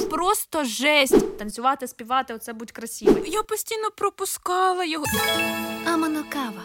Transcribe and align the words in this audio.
Просто 0.00 0.64
жесть. 0.64 1.38
Танцювати, 1.38 1.88
співати, 1.88 2.34
оце 2.34 2.52
будь 2.52 2.70
красивий. 2.72 3.30
Я 3.30 3.42
постійно 3.42 3.90
пропускала 3.96 4.84
його. 4.84 5.04
Аманокава. 5.86 6.62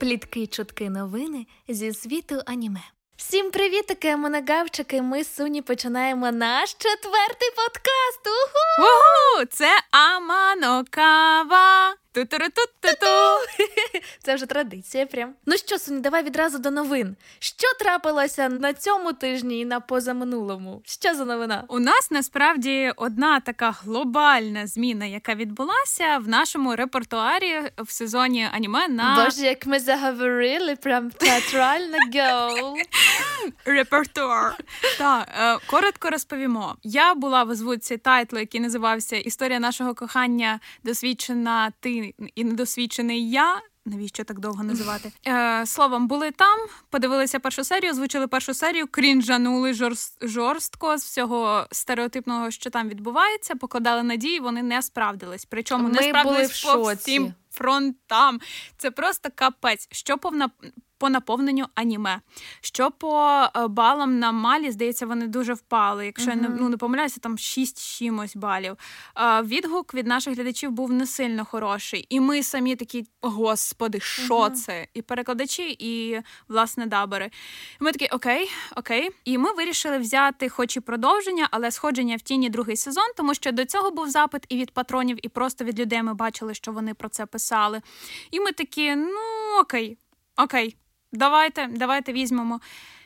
Плітки, 0.00 0.46
чутки, 0.46 0.90
новини 0.90 1.46
зі 1.68 1.94
світу 1.94 2.42
аніме. 2.46 2.82
Всім 3.16 3.50
привітики, 3.50 4.16
моногавчики. 4.16 5.02
Ми 5.02 5.24
з 5.24 5.34
Суні 5.34 5.62
починаємо 5.62 6.32
наш 6.32 6.74
четвертий 6.74 7.48
подкаст. 7.56 8.20
Уху! 8.26 8.88
Угу, 8.88 9.44
це 9.50 9.68
Аманокава. 9.90 11.94
Це 14.22 14.34
вже 14.34 14.46
традиція. 14.46 15.06
Прям. 15.06 15.34
Ну 15.46 15.56
що, 15.56 15.78
Суні, 15.78 16.00
давай 16.00 16.22
відразу 16.22 16.58
до 16.58 16.70
новин. 16.70 17.16
Що 17.38 17.66
трапилося 17.78 18.48
на 18.48 18.72
цьому 18.72 19.12
тижні 19.12 19.60
і 19.60 19.64
на 19.64 19.80
позаминулому? 19.80 20.82
Що 20.84 21.14
за 21.14 21.24
новина? 21.24 21.64
У 21.68 21.78
нас 21.78 22.10
насправді 22.10 22.92
одна 22.96 23.40
така 23.40 23.70
глобальна 23.70 24.66
зміна, 24.66 25.06
яка 25.06 25.34
відбулася 25.34 26.18
в 26.18 26.28
нашому 26.28 26.76
репертуарі 26.76 27.60
в 27.78 27.90
сезоні 27.90 28.48
аніме 28.52 28.88
на 28.88 29.24
Боже, 29.24 29.42
як 29.46 29.66
ми 29.66 29.80
заговорили, 29.80 30.76
прям 30.76 31.10
театрально 31.10 31.96
гоу. 32.14 32.76
репертуар. 33.64 34.56
Так, 34.98 35.28
е, 35.40 35.58
коротко 35.66 36.10
розповімо. 36.10 36.76
Я 36.82 37.14
була 37.14 37.44
в 37.44 37.50
озвучці 37.50 37.96
тайтлу, 37.96 38.38
який 38.38 38.60
називався 38.60 39.16
Історія 39.16 39.60
нашого 39.60 39.94
кохання 39.94 40.60
досвідчена 40.84 41.72
ти 41.80 42.07
і 42.34 42.44
недосвідчений 42.44 43.30
я. 43.30 43.60
Навіщо 43.84 44.24
так 44.24 44.38
довго 44.38 44.62
називати? 44.62 45.12
Е, 45.26 45.66
Словом, 45.66 46.08
були 46.08 46.30
там, 46.30 46.58
подивилися 46.90 47.38
першу 47.38 47.64
серію, 47.64 47.92
озвучили 47.92 48.26
першу 48.26 48.54
серію, 48.54 48.86
крінжанули 48.86 49.74
жорст, 49.74 50.18
жорстко 50.22 50.98
з 50.98 51.04
всього 51.04 51.66
стереотипного, 51.72 52.50
що 52.50 52.70
там 52.70 52.88
відбувається, 52.88 53.54
покладали 53.54 54.02
надії, 54.02 54.40
вони 54.40 54.62
не 54.62 54.82
справдились. 54.82 55.44
Причому 55.44 55.88
не 55.88 56.02
справдились 56.02 56.62
були 56.62 56.74
в 56.74 56.76
по 56.78 56.84
шоці. 56.84 57.00
всім 57.00 57.34
фронтам. 57.50 58.40
Це 58.76 58.90
просто 58.90 59.28
капець. 59.34 59.88
Що 59.92 60.18
повна 60.18 60.50
по 60.98 61.08
наповненню 61.10 61.66
аніме. 61.74 62.20
Що 62.60 62.90
по 62.90 63.42
е, 63.56 63.66
балам 63.68 64.18
на 64.18 64.32
малі, 64.32 64.70
здається, 64.70 65.06
вони 65.06 65.26
дуже 65.26 65.54
впали. 65.54 66.06
Якщо 66.06 66.30
я 66.30 66.36
не, 66.36 66.48
ну, 66.48 66.68
не 66.68 66.76
помиляюся, 66.76 67.20
там 67.20 67.38
6 67.38 67.98
чимось 67.98 68.36
балів. 68.36 68.76
Е, 69.16 69.42
Відгук 69.42 69.94
від 69.94 70.06
наших 70.06 70.34
глядачів 70.34 70.70
був 70.70 70.92
не 70.92 71.06
сильно 71.06 71.44
хороший. 71.44 72.06
І 72.08 72.20
ми 72.20 72.42
самі 72.42 72.76
такі, 72.76 73.06
господи, 73.20 74.00
що 74.00 74.50
це? 74.50 74.86
І 74.94 75.02
перекладачі, 75.02 75.76
і 75.78 76.20
власне 76.48 76.86
дабери. 76.86 77.30
І 77.80 77.84
ми 77.84 77.92
такі, 77.92 78.06
окей, 78.06 78.50
окей. 78.76 79.10
І 79.24 79.38
ми 79.38 79.52
вирішили 79.52 79.98
взяти, 79.98 80.48
хоч 80.48 80.76
і 80.76 80.80
продовження, 80.80 81.48
але 81.50 81.70
сходження 81.70 82.16
в 82.16 82.20
тіні 82.20 82.50
другий 82.50 82.76
сезон, 82.76 83.04
тому 83.16 83.34
що 83.34 83.52
до 83.52 83.64
цього 83.64 83.90
був 83.90 84.10
запит 84.10 84.44
і 84.48 84.56
від 84.56 84.70
патронів, 84.70 85.18
і 85.22 85.28
просто 85.28 85.64
від 85.64 85.80
людей 85.80 86.02
ми 86.02 86.14
бачили, 86.14 86.54
що 86.54 86.72
вони 86.72 86.94
про 86.94 87.08
це 87.08 87.26
писали. 87.26 87.80
І 88.30 88.40
ми 88.40 88.52
такі, 88.52 88.94
ну 88.96 89.20
окей, 89.60 89.98
окей. 90.36 90.76
Давайте, 91.12 91.66
давайте 91.70 92.12
візьмемо. 92.12 92.60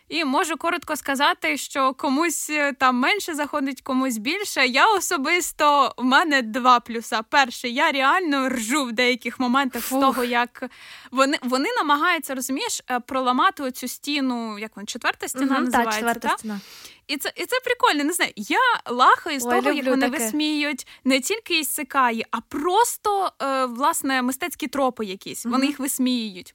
І 0.09 0.25
можу 0.25 0.57
коротко 0.57 0.97
сказати, 0.97 1.57
що 1.57 1.95
комусь 1.95 2.51
е, 2.51 2.73
там 2.73 2.97
менше 2.97 3.35
заходить, 3.35 3.83
комусь 3.83 4.17
більше. 4.19 4.67
Я 4.67 4.87
особисто 4.95 5.95
в 5.97 6.05
мене 6.05 6.43
два 6.43 6.81
плюса. 6.81 7.23
Перший, 7.23 7.75
я 7.75 7.91
реально 7.93 8.49
ржу 8.49 8.85
в 8.85 8.93
деяких 8.93 9.41
моментах 9.41 9.83
Фух. 9.83 9.99
з 9.99 10.01
того, 10.01 10.25
як 10.25 10.63
вони 11.11 11.39
вони 11.43 11.69
намагаються, 11.77 12.35
розумієш, 12.35 12.81
е, 12.91 13.01
проламати 13.01 13.63
оцю 13.63 13.89
стіну, 13.89 14.59
як 14.59 14.77
вона 14.77 14.87
четверта 14.87 15.29
стіна 15.29 15.45
Мгм, 15.55 15.65
називається. 15.65 15.85
Так, 15.85 15.95
четверта 15.95 16.29
та? 16.29 16.39
стіна. 16.39 16.61
І 17.07 17.17
це 17.17 17.33
і 17.37 17.47
це 17.47 17.57
прикольно. 17.65 18.05
Не 18.05 18.13
знаю. 18.13 18.33
Я 18.37 18.59
лахаю 18.91 19.41
з 19.41 19.47
Ой, 19.47 19.51
того, 19.63 19.73
як 19.73 19.87
вони 19.87 20.11
таке. 20.11 20.25
висміюють 20.25 20.87
не 21.05 21.21
тільки 21.21 21.59
ісикаї, 21.61 22.27
а 22.31 22.41
просто 22.41 23.33
е, 23.43 23.65
власне 23.67 24.23
мистецькі 24.23 24.67
тропи 24.67 25.05
якісь. 25.05 25.45
Вони 25.45 25.67
їх 25.67 25.79
висміюють. 25.79 26.55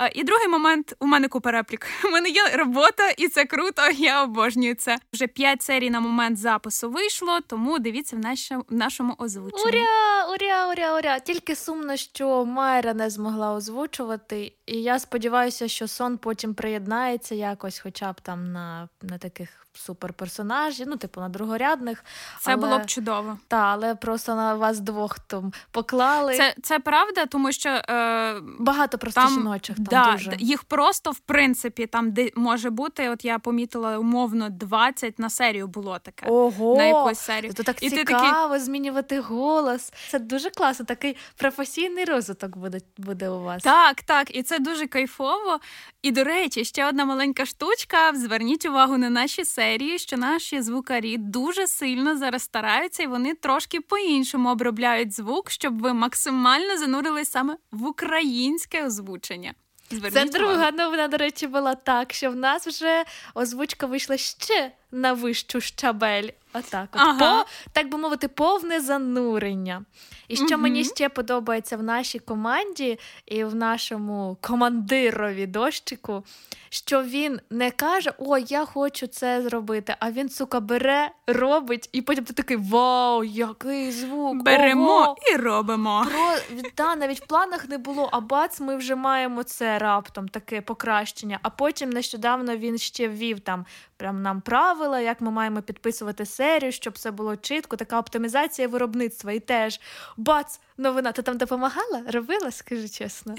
Е, 0.00 0.12
і 0.14 0.24
другий 0.24 0.48
момент 0.48 0.94
у 0.98 1.06
мене 1.06 1.28
купа 1.28 1.50
реплік. 1.50 1.86
У 2.04 2.08
мене 2.08 2.28
є 2.28 2.48
робота, 2.48 2.97
і 3.18 3.28
це 3.28 3.44
круто. 3.44 3.82
Я 3.98 4.22
обожнюю 4.22 4.74
це. 4.74 4.98
Вже 5.12 5.26
п'ять 5.26 5.62
серій 5.62 5.90
на 5.90 6.00
момент 6.00 6.38
запису 6.38 6.90
вийшло, 6.90 7.40
тому 7.46 7.78
дивіться 7.78 8.16
в 8.16 8.18
нашому, 8.18 8.64
в 8.68 8.74
нашому 8.74 9.14
озвученні. 9.18 9.64
Уря, 9.64 10.26
уря, 10.34 10.68
уря, 10.70 10.96
уря. 10.98 11.18
Тільки 11.18 11.56
сумно, 11.56 11.96
що 11.96 12.44
Майра 12.44 12.94
не 12.94 13.10
змогла 13.10 13.52
озвучувати, 13.54 14.52
і 14.66 14.82
я 14.82 14.98
сподіваюся, 14.98 15.68
що 15.68 15.88
сон 15.88 16.18
потім 16.18 16.54
приєднається 16.54 17.34
якось, 17.34 17.78
хоча 17.78 18.12
б 18.12 18.20
там 18.20 18.52
на, 18.52 18.88
на 19.02 19.18
таких 19.18 19.67
суперперсонажів, 19.78 20.86
ну, 20.88 20.96
типу, 20.96 21.20
на 21.20 21.28
другорядних. 21.28 22.04
Це 22.40 22.52
але... 22.52 22.60
було 22.60 22.78
б 22.78 22.86
чудово. 22.86 23.38
Та, 23.48 23.56
але 23.56 23.94
просто 23.94 24.34
на 24.34 24.54
вас 24.54 24.80
двох 24.80 25.18
там 25.18 25.52
поклали. 25.70 26.36
Це, 26.36 26.54
це 26.62 26.78
правда, 26.78 27.26
тому 27.26 27.52
що 27.52 27.68
е, 27.68 28.40
Багато 28.58 28.98
просто 28.98 29.20
там, 29.20 29.30
жіночих 29.30 29.76
там 29.76 29.84
да, 29.84 30.12
дуже. 30.12 30.36
їх 30.38 30.62
просто 30.64 31.10
в 31.10 31.18
принципі 31.18 31.86
там 31.86 32.10
де 32.10 32.30
може 32.34 32.70
бути. 32.70 33.08
От 33.08 33.24
я 33.24 33.38
помітила 33.38 33.98
умовно 33.98 34.50
20 34.50 35.18
на 35.18 35.30
серію 35.30 35.66
було 35.66 35.98
таке. 35.98 36.26
Ого! 36.28 36.76
на 36.76 36.84
якусь 36.84 37.18
серію. 37.18 37.52
То 37.54 37.62
так 37.62 37.82
І 37.82 37.90
цікаво 37.90 38.58
змінювати 38.58 39.20
голос. 39.20 39.92
Це 40.08 40.18
дуже 40.18 40.50
класно. 40.50 40.84
Такий 40.84 41.16
професійний 41.36 42.04
розвиток 42.04 42.56
буде, 42.56 42.80
буде 42.96 43.28
у 43.28 43.42
вас. 43.42 43.62
Так, 43.62 44.02
так, 44.02 44.36
і 44.36 44.42
це 44.42 44.58
дуже 44.58 44.86
кайфово. 44.86 45.60
І 46.02 46.10
до 46.10 46.24
речі, 46.24 46.64
ще 46.64 46.88
одна 46.88 47.04
маленька 47.04 47.46
штучка. 47.46 48.14
Зверніть 48.14 48.66
увагу 48.66 48.98
на 48.98 49.10
наші 49.10 49.44
серії, 49.44 49.67
що 49.96 50.16
наші 50.16 50.62
звукарі 50.62 51.16
дуже 51.16 51.66
сильно 51.66 52.16
зараз 52.16 52.42
стараються, 52.42 53.02
і 53.02 53.06
вони 53.06 53.34
трошки 53.34 53.80
по-іншому 53.80 54.50
обробляють 54.50 55.12
звук, 55.12 55.50
щоб 55.50 55.80
ви 55.80 55.92
максимально 55.92 56.78
занурились 56.78 57.30
саме 57.30 57.56
в 57.70 57.86
українське 57.86 58.86
озвучення. 58.86 59.54
Це 59.90 59.96
Зверніть 59.96 60.36
увагу. 60.36 60.52
друга 60.52 60.70
новина, 60.70 61.08
до 61.08 61.16
речі, 61.16 61.46
була 61.46 61.74
так, 61.74 62.12
що 62.12 62.30
в 62.30 62.36
нас 62.36 62.66
вже 62.66 63.04
озвучка 63.34 63.86
вийшла 63.86 64.16
ще 64.16 64.72
на 64.92 65.12
вищу 65.12 65.60
щабель. 65.60 66.28
Отак, 66.52 66.88
от 66.92 67.00
Ага. 67.00 67.42
по, 67.42 67.48
так 67.72 67.88
би 67.90 67.98
мовити, 67.98 68.28
повне 68.28 68.80
занурення. 68.80 69.84
І 70.28 70.36
що 70.36 70.44
Мгм. 70.44 70.60
мені 70.60 70.84
ще 70.84 71.08
подобається 71.08 71.76
в 71.76 71.82
нашій 71.82 72.18
команді 72.18 72.98
і 73.26 73.44
в 73.44 73.54
нашому 73.54 74.36
командирові 74.40 75.46
дощику, 75.46 76.24
що 76.68 77.02
він 77.02 77.40
не 77.50 77.70
каже: 77.70 78.12
О, 78.18 78.38
я 78.38 78.64
хочу 78.64 79.06
це 79.06 79.42
зробити, 79.42 79.94
а 79.98 80.10
він, 80.10 80.28
сука, 80.28 80.60
бере, 80.60 81.10
робить, 81.26 81.88
і 81.92 82.02
потім 82.02 82.24
ти 82.24 82.32
такий 82.32 82.56
вау, 82.56 83.24
який 83.24 83.92
звук! 83.92 84.42
Беремо 84.42 84.94
ого!» 85.02 85.16
і 85.32 85.36
робимо. 85.36 86.06
Про 86.10 86.60
да, 86.76 86.96
навіть 86.96 87.20
в 87.20 87.26
планах 87.26 87.68
не 87.68 87.78
було, 87.78 88.08
а 88.12 88.20
бац, 88.20 88.60
ми 88.60 88.76
вже 88.76 88.94
маємо 88.94 89.42
це 89.42 89.78
раптом 89.78 90.28
таке 90.28 90.60
покращення. 90.60 91.38
А 91.42 91.50
потім 91.50 91.90
нещодавно 91.90 92.56
він 92.56 92.78
ще 92.78 93.08
ввів 93.08 93.40
там 93.40 93.66
прям 93.98 94.22
нам 94.22 94.40
правила, 94.40 95.00
як 95.00 95.20
ми 95.20 95.30
маємо 95.30 95.62
підписувати 95.62 96.26
серію, 96.26 96.72
щоб 96.72 96.92
все 96.94 97.10
було 97.10 97.36
чітко. 97.36 97.76
Така 97.76 97.98
оптимізація 97.98 98.68
виробництва. 98.68 99.32
І 99.32 99.40
теж 99.40 99.80
бац, 100.16 100.60
новина. 100.76 101.12
Ти 101.12 101.22
там 101.22 101.38
допомагала? 101.38 102.02
Робила, 102.12 102.50
скажи 102.50 102.88
чесно. 102.88 103.34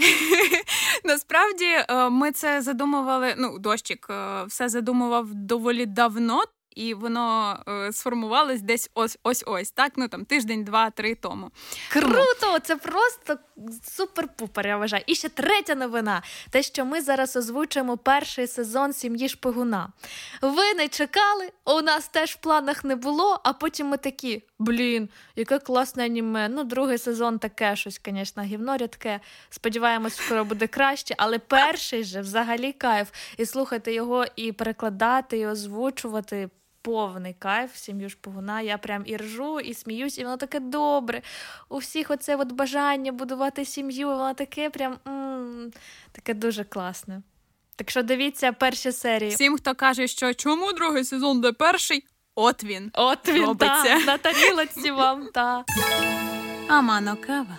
Насправді 1.03 1.65
е, 1.65 2.09
ми 2.09 2.31
це 2.31 2.61
задумували. 2.61 3.35
Ну, 3.37 3.59
дощик 3.59 4.07
е, 4.09 4.43
все 4.43 4.69
задумував 4.69 5.33
доволі 5.33 5.85
давно. 5.85 6.43
І 6.75 6.93
воно 6.93 7.59
е, 7.67 7.91
сформувалось 7.93 8.61
десь 8.61 8.89
ось 8.93 9.17
ось 9.23 9.43
ось 9.47 9.71
так. 9.71 9.91
Ну 9.95 10.07
там 10.07 10.25
тиждень, 10.25 10.63
два-три 10.63 11.15
тому. 11.15 11.51
Круто! 11.91 12.59
Це 12.63 12.75
просто 12.75 13.37
супер-пупер, 13.83 14.67
я 14.67 14.77
вважаю. 14.77 15.03
І 15.07 15.15
ще 15.15 15.29
третя 15.29 15.75
новина: 15.75 16.21
те, 16.49 16.63
що 16.63 16.85
ми 16.85 17.01
зараз 17.01 17.35
озвучуємо 17.35 17.97
перший 17.97 18.47
сезон 18.47 18.93
сім'ї 18.93 19.29
шпигуна. 19.29 19.89
Ви 20.41 20.73
не 20.73 20.87
чекали, 20.87 21.51
у 21.65 21.81
нас 21.81 22.07
теж 22.07 22.31
в 22.31 22.35
планах 22.35 22.83
не 22.83 22.95
було, 22.95 23.39
а 23.43 23.53
потім 23.53 23.87
ми 23.87 23.97
такі: 23.97 24.43
блін, 24.59 25.09
яке 25.35 25.59
класне 25.59 26.05
аніме. 26.05 26.49
Ну, 26.49 26.63
другий 26.63 26.97
сезон 26.97 27.39
таке 27.39 27.75
щось, 27.75 28.01
звісно, 28.05 28.43
гівно 28.43 28.77
рідке. 28.77 29.19
Сподіваємось, 29.49 30.15
скоро 30.15 30.45
буде 30.45 30.67
краще, 30.67 31.15
але 31.17 31.39
перший 31.39 32.03
же 32.03 32.21
взагалі 32.21 32.73
кайф. 32.73 33.07
І 33.37 33.45
слухати 33.45 33.93
його, 33.93 34.25
і 34.35 34.51
перекладати, 34.51 35.37
і 35.37 35.47
озвучувати. 35.47 36.49
Повний 36.81 37.33
кайф, 37.39 37.75
сім'ю 37.75 38.09
шпигуна. 38.09 38.61
Я 38.61 38.77
прям 38.77 39.03
і 39.05 39.17
ржу, 39.17 39.59
і 39.59 39.73
сміюсь, 39.73 40.17
і 40.17 40.23
воно 40.23 40.37
таке 40.37 40.59
добре. 40.59 41.21
У 41.69 41.77
всіх 41.77 42.11
оце 42.11 42.35
от 42.35 42.51
бажання 42.51 43.11
будувати 43.11 43.65
сім'ю, 43.65 44.07
воно 44.07 44.33
таке 44.33 44.69
прям 44.69 44.97
м- 45.07 45.71
таке 46.11 46.33
дуже 46.33 46.63
класне. 46.63 47.21
Так 47.75 47.89
що 47.89 48.03
дивіться 48.03 48.51
перші 48.51 48.91
серії. 48.91 49.31
Всім, 49.31 49.57
хто 49.57 49.75
каже, 49.75 50.07
що 50.07 50.33
чому 50.33 50.73
другий 50.73 51.03
сезон 51.03 51.41
де 51.41 51.51
перший, 51.51 52.03
от 52.35 52.63
він. 52.63 52.91
От 52.93 53.27
він 53.27 53.45
робиться. 53.45 53.83
та, 53.83 53.99
на 53.99 54.17
тарілочці 54.17 54.91
вам, 54.91 55.27
та. 55.33 55.65
Амано 56.69 57.17
кава. 57.27 57.57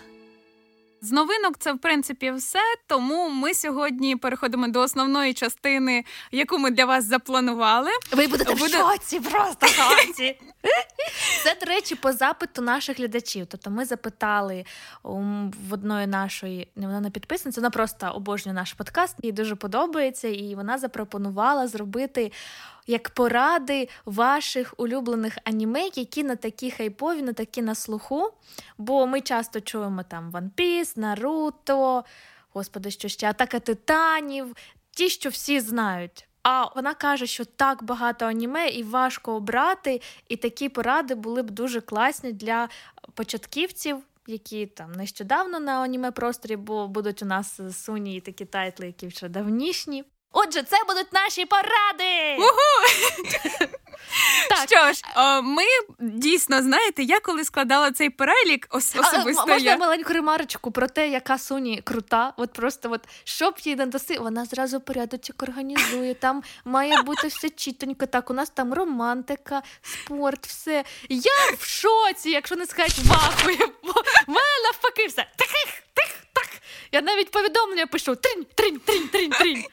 З 1.03 1.13
новинок 1.13 1.59
це 1.59 1.73
в 1.73 1.79
принципі 1.79 2.31
все. 2.31 2.59
Тому 2.87 3.29
ми 3.29 3.55
сьогодні 3.55 4.17
переходимо 4.17 4.69
до 4.69 4.81
основної 4.81 5.35
частини, 5.35 6.05
яку 6.33 6.59
ми 6.59 6.71
для 6.71 6.85
вас 6.85 7.05
запланували. 7.05 7.91
Ви 8.13 8.27
будете 8.27 8.55
Буде- 8.55 8.65
в 8.67 8.81
шоці, 8.81 9.21
просто 9.21 9.67
в 9.67 9.71
шоці. 9.71 10.41
Це, 11.45 11.57
до 11.61 11.67
речі, 11.67 11.95
по 11.95 12.13
запиту 12.13 12.63
наших 12.63 12.99
глядачів. 12.99 13.47
Тобто 13.47 13.71
ми 13.71 13.85
запитали 13.85 14.65
в 15.03 15.73
одної 15.73 16.07
нашої, 16.07 16.69
не 16.77 16.87
вона 16.87 17.01
не 17.01 17.11
підписниця, 17.11 17.61
вона 17.61 17.71
просто 17.71 18.07
обожнює 18.07 18.55
наш 18.55 18.73
подкаст, 18.73 19.17
їй 19.23 19.33
дуже 19.33 19.55
подобається, 19.55 20.29
і 20.29 20.55
вона 20.55 20.79
запропонувала 20.79 21.69
зробити 21.69 22.33
як 22.91 23.11
поради 23.11 23.89
ваших 24.05 24.75
улюблених 24.77 25.39
аніме, 25.45 25.91
які 25.95 26.25
на 26.25 26.37
такі 26.37 26.71
хайпові, 26.71 27.23
на 27.23 27.33
такі 27.33 27.63
на 27.63 27.75
слуху. 27.75 28.31
Бо 28.79 29.07
ми 29.07 29.21
часто 29.21 29.61
чуємо 29.61 30.03
там 30.03 30.31
One 30.31 30.51
Piece, 30.57 30.99
Наруто, 30.99 32.05
господи, 32.53 32.91
що 32.91 33.09
ще 33.09 33.31
Атака 33.31 33.61
Титанів, 33.61 34.57
ті, 34.91 35.09
що 35.09 35.29
всі 35.29 35.61
знають. 35.61 36.27
А 36.43 36.75
вона 36.75 36.95
каже, 36.95 37.27
що 37.27 37.45
так 37.45 37.83
багато 37.83 38.27
аніме 38.27 38.69
і 38.69 38.83
важко 38.83 39.35
обрати, 39.35 40.01
і 40.29 40.37
такі 40.37 40.69
поради 40.69 41.15
були 41.15 41.43
б 41.43 41.51
дуже 41.51 41.81
класні 41.81 42.33
для 42.33 42.69
початківців, 43.15 43.99
які 44.27 44.67
там 44.67 44.93
нещодавно 44.93 45.61
на 45.61 45.73
аніме 45.73 46.11
просторі, 46.11 46.57
бо 46.57 46.89
будуть 46.89 47.23
у 47.23 47.27
нас 47.27 47.61
суні 47.73 48.17
і 48.17 48.21
такі 48.21 48.45
тайтли, 48.45 48.87
які 48.87 49.07
вже 49.07 49.29
давнішні. 49.29 50.05
Отже, 50.33 50.63
це 50.63 50.77
будуть 50.89 51.13
наші 51.13 51.45
поради. 51.47 52.37
Угу! 52.39 53.69
Так. 54.49 54.59
Що 54.69 54.93
ж, 54.93 55.03
о, 55.17 55.43
ми 55.43 55.63
дійсно 55.99 56.63
знаєте, 56.63 57.03
я 57.03 57.21
коли 57.21 57.45
складала 57.45 57.93
цей 57.93 58.11
перелік, 58.11 58.67
ос- 58.71 58.97
особисто 58.97 59.43
а, 59.43 59.47
можна 59.47 59.71
я... 59.71 59.77
маленьку 59.77 60.13
ремарочку 60.13 60.71
про 60.71 60.89
те, 60.89 61.09
яка 61.09 61.39
Соні 61.39 61.83
крута. 61.85 62.33
От 62.37 62.53
просто 62.53 62.91
от 62.93 63.01
щоб 63.25 63.55
їй 63.65 63.77
не 63.77 63.87
даси, 63.87 64.19
вона 64.19 64.45
зразу 64.45 64.81
порядочок 64.81 65.43
організує. 65.43 66.15
Там 66.15 66.43
має 66.65 67.03
бути 67.03 67.27
все 67.27 67.51
чітонько. 67.51 68.07
Так, 68.07 68.31
у 68.31 68.35
нас 68.35 68.51
там 68.51 68.75
романтика, 68.75 69.63
спорт, 69.83 70.47
все. 70.47 70.85
Я 71.09 71.33
в 71.59 71.65
шоці, 71.67 72.31
якщо 72.31 72.57
не 72.57 72.67
сказати 72.67 73.03
вахує. 73.05 73.67
В 73.83 74.29
мене 74.29 74.63
навпаки 74.65 75.07
все. 75.07 75.27
Тих. 75.37 75.83
Я 76.93 77.01
навіть 77.03 77.31
повідомлення 77.31 77.87
пишу: 77.87 78.17
тринь, 78.17 78.47
тринь, 78.55 78.79
тринь, 78.79 79.09
тринь, 79.09 79.31
тринь. 79.31 79.65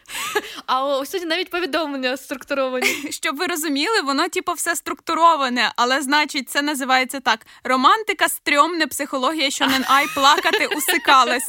А 0.66 0.86
ось 0.86 1.10
сьогодні 1.10 1.30
навіть 1.30 1.50
повідомлення 1.50 2.18
структуровані. 2.18 3.12
Щоб 3.12 3.38
ви 3.38 3.46
розуміли, 3.46 4.02
воно 4.02 4.30
типу 4.30 4.54
все 4.54 4.76
структуроване, 4.76 5.72
але 5.76 6.02
значить, 6.02 6.50
це 6.50 6.62
називається 6.62 7.20
так: 7.20 7.46
романтика, 7.64 8.30
стрьомне, 8.30 8.88
психологія, 8.88 9.50
що 9.50 9.68
не 9.68 9.86
ай 9.88 10.08
плакати, 10.16 10.68
усикалась. 10.68 11.46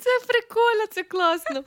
Це 0.00 0.26
прикольно, 0.26 0.86
це 0.90 1.02
класно. 1.02 1.64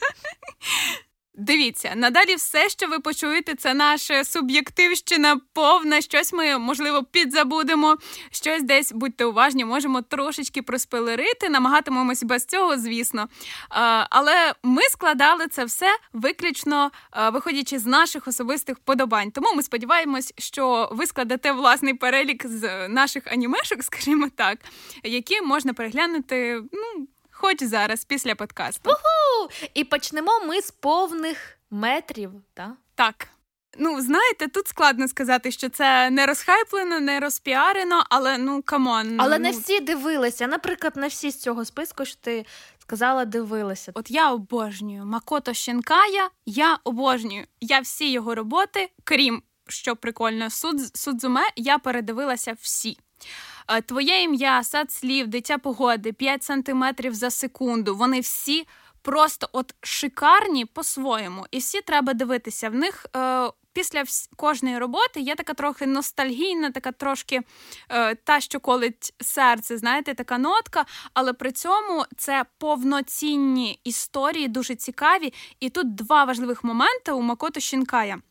Дивіться, 1.40 1.94
надалі 1.96 2.36
все, 2.36 2.70
що 2.70 2.88
ви 2.88 3.00
почуєте, 3.00 3.56
це 3.56 3.74
наша 3.74 4.24
суб'єктивщина 4.24 5.40
повна. 5.54 6.02
Щось 6.02 6.34
ми, 6.34 6.58
можливо, 6.58 7.04
підзабудемо, 7.04 7.98
щось 8.32 8.64
десь 8.64 8.92
будьте 8.92 9.26
уважні, 9.26 9.66
можемо 9.66 10.02
трошечки 10.02 10.62
проспелерити, 10.62 11.50
намагатимемось 11.50 12.24
без 12.24 12.46
цього, 12.46 12.78
звісно. 12.78 13.28
Але 14.10 14.54
ми 14.64 14.82
складали 14.82 15.48
це 15.48 15.66
все 15.66 15.98
виключно 16.14 16.92
виходячи 17.34 17.80
з 17.80 17.86
наших 17.86 18.28
особистих 18.28 18.80
подобань. 18.80 19.32
Тому 19.32 19.54
ми 19.56 19.64
сподіваємось, 19.64 20.34
що 20.38 20.90
ви 20.92 21.06
складете 21.06 21.52
власний 21.52 21.94
перелік 21.94 22.48
з 22.48 22.88
наших 22.88 23.28
анімешок, 23.28 23.84
скажімо 23.84 24.30
так, 24.36 24.60
які 25.04 25.42
можна 25.42 25.74
переглянути. 25.74 26.62
ну, 26.72 27.08
хоч 27.40 27.64
зараз, 27.64 28.06
після 28.06 28.36
подкасту. 28.36 28.90
Уху! 28.90 29.52
І 29.74 29.84
почнемо 29.84 30.32
ми 30.46 30.62
з 30.62 30.72
повних 30.72 31.58
метрів, 31.72 32.32
так? 32.54 32.72
Так. 32.96 33.28
Ну, 33.80 34.02
знаєте, 34.02 34.48
тут 34.48 34.68
складно 34.68 35.08
сказати, 35.08 35.52
що 35.52 35.70
це 35.70 36.10
не 36.10 36.26
розхайплено, 36.26 37.00
не 37.00 37.20
розпіарено, 37.20 38.04
але 38.10 38.38
ну 38.38 38.62
come 38.62 38.96
on. 38.96 39.22
Але 39.22 39.38
ну... 39.38 39.44
не 39.44 39.52
всі 39.52 39.80
дивилися. 39.80 40.48
Наприклад, 40.48 40.98
не 40.98 41.08
всі 41.08 41.32
з 41.32 41.42
цього 41.42 41.66
списку, 41.66 42.06
що 42.06 42.18
ти 42.22 42.46
сказала, 42.80 43.26
дивилися. 43.26 43.92
От 43.96 44.12
я 44.12 44.32
обожнюю 44.32 45.06
Макото 45.06 45.54
Шінкая, 45.54 46.30
я 46.46 46.80
обожнюю. 46.84 47.46
Я 47.62 47.80
всі 47.80 48.12
його 48.12 48.36
роботи, 48.36 48.90
крім 49.04 49.44
що 49.68 49.96
прикольно, 49.96 50.50
Суд... 50.50 50.98
Судзуме, 50.98 51.42
я 51.56 51.78
передивилася 51.78 52.56
всі. 52.62 52.98
Е, 53.68 53.82
твоє 53.82 54.24
ім'я, 54.24 54.64
сад 54.64 54.92
слів, 54.92 55.28
дитя 55.28 55.58
погоди, 55.58 56.14
5 56.14 56.44
сантиметрів 56.44 57.14
за 57.14 57.30
секунду. 57.30 57.96
Вони 57.96 58.20
всі 58.20 58.68
просто 59.02 59.50
от 59.54 59.76
шикарні 59.82 60.66
по-своєму, 60.66 61.46
і 61.52 61.58
всі 61.58 61.82
треба 61.82 62.14
дивитися. 62.14 62.70
В 62.70 62.76
них 62.76 63.06
е, 63.16 63.50
після 63.74 64.00
вс- 64.02 64.30
кожної 64.36 64.78
роботи 64.78 65.20
є 65.20 65.36
така 65.36 65.54
трохи 65.54 65.88
ностальгійна, 65.88 66.72
така 66.72 66.92
трошки 66.92 67.42
е, 67.90 68.16
та, 68.16 68.40
що 68.42 68.60
колить 68.60 69.14
серце, 69.22 69.78
знаєте, 69.78 70.14
така 70.14 70.38
нотка. 70.38 70.86
Але 71.14 71.34
при 71.34 71.52
цьому 71.52 72.06
це 72.18 72.46
повноцінні 72.58 73.80
історії, 73.84 74.48
дуже 74.48 74.76
цікаві. 74.76 75.34
І 75.60 75.70
тут 75.70 75.96
два 75.96 76.24
важливих 76.24 76.64
моменти 76.64 77.12
у 77.12 77.22
Макото 77.22 77.60
Щінкая. 77.60 78.22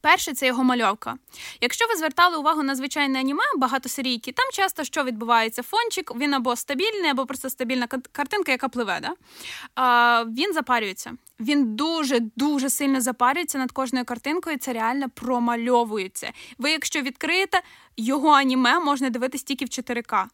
Перше 0.00 0.34
це 0.34 0.46
його 0.46 0.64
мальовка. 0.64 1.16
Якщо 1.60 1.86
ви 1.88 1.96
звертали 1.96 2.36
увагу 2.36 2.62
на 2.62 2.74
звичайне 2.74 3.18
аніме, 3.20 3.42
багатосерійки, 3.56 4.32
там 4.32 4.46
часто 4.52 4.84
що 4.84 5.04
відбувається? 5.04 5.62
Фончик, 5.62 6.16
він 6.16 6.34
або 6.34 6.56
стабільний, 6.56 7.10
або 7.10 7.26
просто 7.26 7.50
стабільна 7.50 7.86
картинка, 7.86 8.52
яка 8.52 8.68
пливе. 8.68 9.00
Да? 9.02 9.12
А, 9.74 10.24
Він 10.24 10.52
запарюється. 10.52 11.12
Він 11.40 11.76
дуже-дуже 11.76 12.70
сильно 12.70 13.00
запарюється 13.00 13.58
над 13.58 13.72
кожною 13.72 14.04
картинкою, 14.04 14.58
це 14.58 14.72
реально 14.72 15.06
промальовується. 15.14 16.32
Ви, 16.58 16.70
якщо 16.70 17.00
відкриєте, 17.00 17.60
його 17.96 18.28
аніме 18.28 18.80
можна 18.80 19.10
дивитись 19.10 19.42
тільки 19.42 19.64
в 19.64 19.68
4К. 19.68 20.24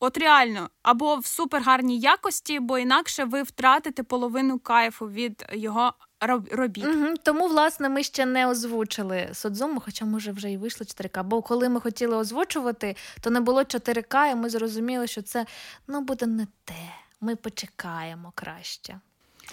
От 0.00 0.18
реально, 0.18 0.70
або 0.82 1.16
в 1.16 1.26
супергарній 1.26 1.98
якості, 1.98 2.60
бо 2.60 2.78
інакше 2.78 3.24
ви 3.24 3.42
втратите 3.42 4.02
половину 4.02 4.58
кайфу 4.58 5.08
від 5.08 5.44
його 5.52 5.92
робіт. 6.26 6.84
Угу, 6.84 7.14
Тому, 7.22 7.48
власне, 7.48 7.88
ми 7.88 8.02
ще 8.02 8.26
не 8.26 8.46
озвучили 8.46 9.28
Содзуму, 9.32 9.80
хоча, 9.84 10.04
може, 10.04 10.32
вже 10.32 10.50
і 10.50 10.56
вийшло 10.56 10.86
4К. 10.86 11.22
Бо 11.24 11.42
коли 11.42 11.68
ми 11.68 11.80
хотіли 11.80 12.16
озвучувати, 12.16 12.96
то 13.20 13.30
не 13.30 13.40
було 13.40 13.60
4К, 13.62 14.32
і 14.32 14.34
ми 14.34 14.50
зрозуміли, 14.50 15.06
що 15.06 15.22
це 15.22 15.46
ну, 15.86 16.00
буде 16.00 16.26
не 16.26 16.46
те. 16.64 16.74
Ми 17.20 17.36
почекаємо 17.36 18.32
краще. 18.34 19.00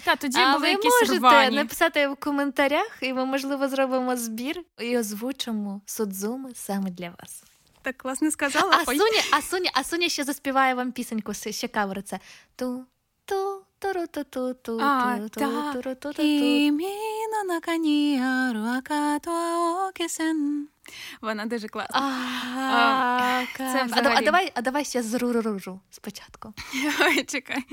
Та 0.04 0.16
тоді 0.16 0.38
а 0.38 0.52
були 0.52 0.62
ви 0.62 0.68
якісь 0.68 1.00
можете 1.00 1.18
рвані. 1.18 1.56
написати 1.56 2.08
в 2.08 2.16
коментарях, 2.16 2.98
і 3.00 3.12
ми, 3.12 3.24
можливо, 3.24 3.68
зробимо 3.68 4.16
збір 4.16 4.62
і 4.78 4.98
озвучимо 4.98 5.80
Судзуми 5.86 6.50
саме 6.54 6.90
для 6.90 7.08
вас. 7.08 7.44
Так 7.82 7.96
класно 7.96 8.30
сказала. 8.30 8.78
А 8.80 8.84
Соня, 8.84 9.22
а 9.32 9.42
Соня, 9.42 9.70
а 9.74 9.84
Соня 9.84 10.08
ще 10.08 10.24
заспіває 10.24 10.74
вам 10.74 10.92
пісеньку, 10.92 11.34
ще 11.34 11.68
кавер 11.68 12.02
це 12.02 12.18
ту 12.56 12.84
ту 13.24 13.62
вона 21.20 21.46
дуже 21.46 21.68
класна. 21.68 22.00
А, 22.56 23.44
це 23.56 23.84
взагалі... 23.84 24.16
а, 24.18 24.22
давай, 24.22 24.52
а 24.54 24.62
давай 24.62 24.84
ще 24.84 25.02
з 25.02 25.14
ру-ру-ру 25.14 25.80
спочатку. 25.90 26.54
Ой, 27.00 27.24
чекай. 27.24 27.64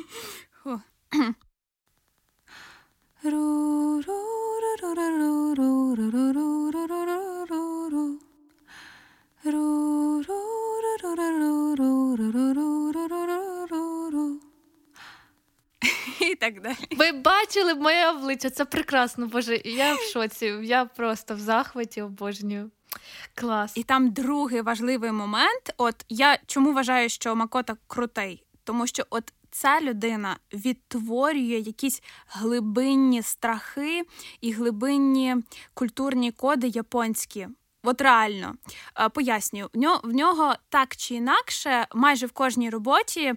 І 12.34 12.78
так 16.39 16.62
далі. 16.62 16.75
Ви 16.98 17.12
бачили 17.12 17.75
моє 17.75 18.10
обличчя, 18.10 18.50
це 18.50 18.65
прекрасно, 18.65 19.27
Боже. 19.27 19.62
Я 19.65 19.96
в 19.96 20.00
шоці, 20.00 20.46
я 20.63 20.86
просто 20.86 21.36
в 21.36 21.39
захваті 21.39 22.01
обожнюю. 22.01 22.72
Клас. 23.36 23.77
І 23.77 23.84
там 23.84 24.12
другий 24.12 24.62
важливий 24.62 25.12
момент. 25.12 25.74
От 25.77 26.05
я 26.10 26.38
чому 26.46 26.74
вважаю, 26.74 27.10
що 27.10 27.36
Макота 27.36 27.77
крутий? 27.88 28.43
Тому 28.63 28.88
що 28.88 29.03
от 29.10 29.34
ця 29.51 29.81
людина 29.81 30.38
відтворює 30.53 31.60
якісь 31.60 32.03
глибинні 32.27 33.22
страхи 33.22 34.03
і 34.41 34.51
глибинні 34.51 35.36
культурні 35.74 36.31
коди 36.31 36.67
японські. 36.67 37.48
От 37.83 38.01
реально 38.01 38.55
пояснюю, 39.13 39.69
в 40.03 40.13
нього 40.13 40.55
так 40.69 40.95
чи 40.95 41.15
інакше, 41.15 41.88
майже 41.95 42.25
в 42.25 42.31
кожній 42.31 42.69
роботі 42.69 43.33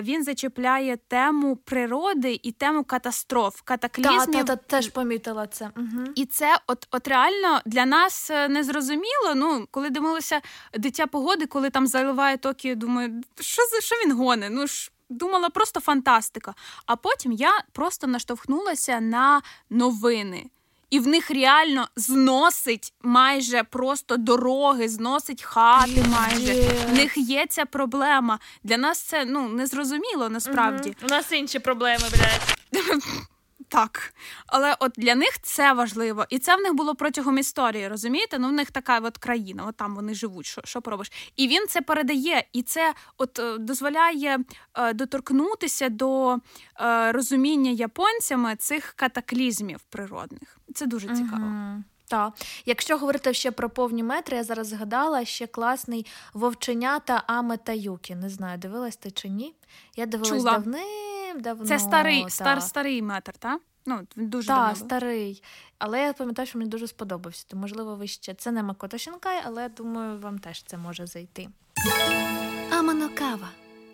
він 0.00 0.24
зачіпляє 0.24 0.96
тему 0.96 1.56
природи 1.56 2.40
і 2.42 2.52
тему 2.52 2.84
катастроф, 2.84 3.60
катаклізмів. 3.60 4.26
Так, 4.26 4.44
та, 4.46 4.56
та, 4.56 4.56
теж 4.56 4.88
помітила 4.88 5.46
це. 5.46 5.70
Угу. 5.76 6.04
І 6.14 6.26
це, 6.26 6.58
от 6.66 6.88
от 6.90 7.08
реально 7.08 7.60
для 7.66 7.86
нас 7.86 8.30
е, 8.30 8.48
не 8.48 8.64
зрозуміло. 8.64 9.34
Ну, 9.34 9.66
коли 9.70 9.90
дивилися 9.90 10.40
дитя 10.74 11.06
погоди, 11.06 11.46
коли 11.46 11.70
там 11.70 11.86
заливає 11.86 12.36
Токіо, 12.36 12.74
думаю, 12.74 13.22
що 13.40 13.62
за 13.62 13.80
що 13.80 13.96
він 14.04 14.16
гоне? 14.16 14.50
Ну 14.50 14.66
ж. 14.66 14.92
Думала 15.08 15.50
просто 15.50 15.80
фантастика. 15.80 16.54
А 16.86 16.96
потім 16.96 17.32
я 17.32 17.60
просто 17.72 18.06
наштовхнулася 18.06 19.00
на 19.00 19.42
новини. 19.70 20.50
І 20.92 20.98
в 21.00 21.06
них 21.06 21.30
реально 21.30 21.88
зносить 21.96 22.92
майже 23.02 23.62
просто 23.62 24.16
дороги, 24.16 24.88
зносить 24.88 25.42
хати. 25.42 26.04
Майже 26.10 26.54
в 26.90 26.94
них 26.94 27.16
є 27.16 27.46
ця 27.48 27.64
проблема. 27.64 28.38
Для 28.62 28.76
нас 28.76 29.00
це 29.00 29.24
ну 29.24 29.48
незрозуміло 29.48 30.28
насправді. 30.28 30.88
Угу. 30.88 30.98
У 31.02 31.06
нас 31.06 31.32
інші 31.32 31.58
проблеми, 31.58 32.04
блядь. 32.12 32.82
Так, 33.72 34.14
але 34.46 34.76
от 34.80 34.92
для 34.96 35.14
них 35.14 35.40
це 35.42 35.72
важливо, 35.72 36.26
і 36.30 36.38
це 36.38 36.56
в 36.56 36.60
них 36.60 36.74
було 36.74 36.94
протягом 36.94 37.38
історії. 37.38 37.88
Розумієте? 37.88 38.38
Ну 38.38 38.48
в 38.48 38.52
них 38.52 38.70
така 38.70 38.98
от 38.98 39.18
країна, 39.18 39.64
от 39.68 39.76
там 39.76 39.94
вони 39.94 40.14
живуть. 40.14 40.46
Що 40.46 40.60
що 40.64 40.82
поробиш? 40.82 41.12
І 41.36 41.48
він 41.48 41.66
це 41.68 41.80
передає, 41.80 42.44
і 42.52 42.62
це 42.62 42.94
от 43.18 43.38
е, 43.38 43.58
дозволяє 43.58 44.38
е, 44.74 44.92
доторкнутися 44.92 45.88
до 45.88 46.36
е, 46.80 47.12
розуміння 47.12 47.70
японцями 47.70 48.56
цих 48.56 48.92
катаклізмів 48.96 49.80
природних. 49.80 50.58
Це 50.74 50.86
дуже 50.86 51.08
цікаво. 51.08 51.46
Угу. 51.46 51.82
Так. 52.08 52.32
Якщо 52.66 52.98
говорити 52.98 53.34
ще 53.34 53.50
про 53.50 53.70
повні 53.70 54.02
метри, 54.02 54.36
я 54.36 54.44
зараз 54.44 54.68
згадала 54.68 55.24
ще 55.24 55.46
класний 55.46 56.06
вовченята 56.34 57.22
Аме 57.26 57.56
та 57.56 57.72
Юкі. 57.72 58.14
Не 58.14 58.28
знаю, 58.28 58.58
дивилась 58.58 58.96
ти 58.96 59.10
чи 59.10 59.28
ні? 59.28 59.54
Я 59.96 60.06
дивилась 60.06 60.44
давним 60.44 61.11
давно. 61.40 61.66
Це 61.66 61.78
старий 61.78 62.24
стар, 62.28 62.62
старий 62.62 63.02
метр, 63.02 63.32
так? 63.38 63.60
Ну, 63.86 64.00
дуже 64.16 64.48
Так, 64.48 64.56
давно. 64.56 64.74
старий. 64.86 65.42
Але 65.78 66.00
я 66.02 66.12
пам'ятаю, 66.12 66.46
що 66.48 66.58
мені 66.58 66.70
дуже 66.70 66.88
сподобався. 66.88 67.44
То, 67.48 67.56
можливо, 67.56 67.96
ви 67.96 68.06
ще 68.06 68.34
це 68.34 68.50
не 68.52 68.62
Макото 68.62 68.98
Шинкай, 68.98 69.40
але 69.44 69.68
думаю, 69.68 70.18
вам 70.18 70.38
теж 70.38 70.62
це 70.62 70.76
може 70.76 71.06
зайти. 71.06 71.48
Аманокава. 72.78 73.48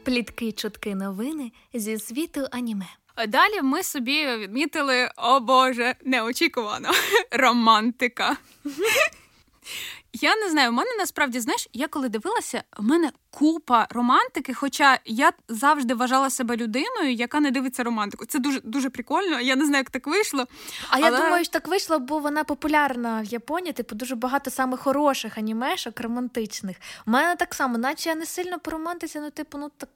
Плітки, 0.04 0.52
чутки, 0.52 0.95
новини 0.95 1.52
зі 1.75 1.99
світу 1.99 2.47
аніме. 2.50 2.87
Далі 3.28 3.62
ми 3.62 3.83
собі 3.83 4.37
відмітили, 4.37 5.11
о 5.16 5.40
Боже, 5.40 5.95
неочікувано 6.04 6.88
романтика. 7.33 8.37
Я 10.21 10.37
не 10.37 10.51
знаю, 10.51 10.71
у 10.71 10.73
мене 10.73 10.91
насправді, 10.99 11.41
знаєш, 11.41 11.69
я 11.73 11.89
коли 11.89 12.09
дивилася, 12.09 12.63
у 12.79 12.83
мене 12.83 13.11
купа 13.31 13.87
романтики, 13.91 14.55
хоча 14.55 14.99
я 15.05 15.33
завжди 15.49 15.95
вважала 15.95 16.31
себе 16.31 16.57
людиною, 16.57 17.13
яка 17.13 17.41
не 17.41 17.51
дивиться 17.51 17.83
романтику. 17.83 18.27
Це 18.27 18.39
дуже 18.39 18.61
дуже 18.61 18.91
прикольно. 18.91 19.41
Я 19.41 19.57
не 19.57 19.67
знаю, 19.67 19.81
як 19.81 19.91
так 19.91 20.07
вийшло. 20.07 20.47
А 20.91 20.97
але... 20.97 21.05
я 21.05 21.11
думаю, 21.11 21.45
що 21.45 21.53
так 21.53 21.69
вийшло, 21.69 21.99
бо 21.99 22.19
вона 22.19 22.45
популярна 22.45 23.23
в 23.23 23.25
Японії. 23.25 23.73
Типу, 23.73 23.95
дуже 23.95 24.15
багато 24.15 24.51
саме 24.51 24.77
хороших 24.77 25.39
анімешок, 25.39 26.01
романтичних. 26.01 26.77
У 27.07 27.11
мене 27.11 27.37
так 27.37 27.55
само, 27.55 27.79
наче 27.79 28.09
я 28.09 28.15
не 28.15 28.27
сильно 28.27 28.59
по 28.59 28.71
романтиці, 28.71 29.21
ну, 29.21 29.31
типу, 29.31 29.59
ну 29.59 29.71
так 29.77 29.89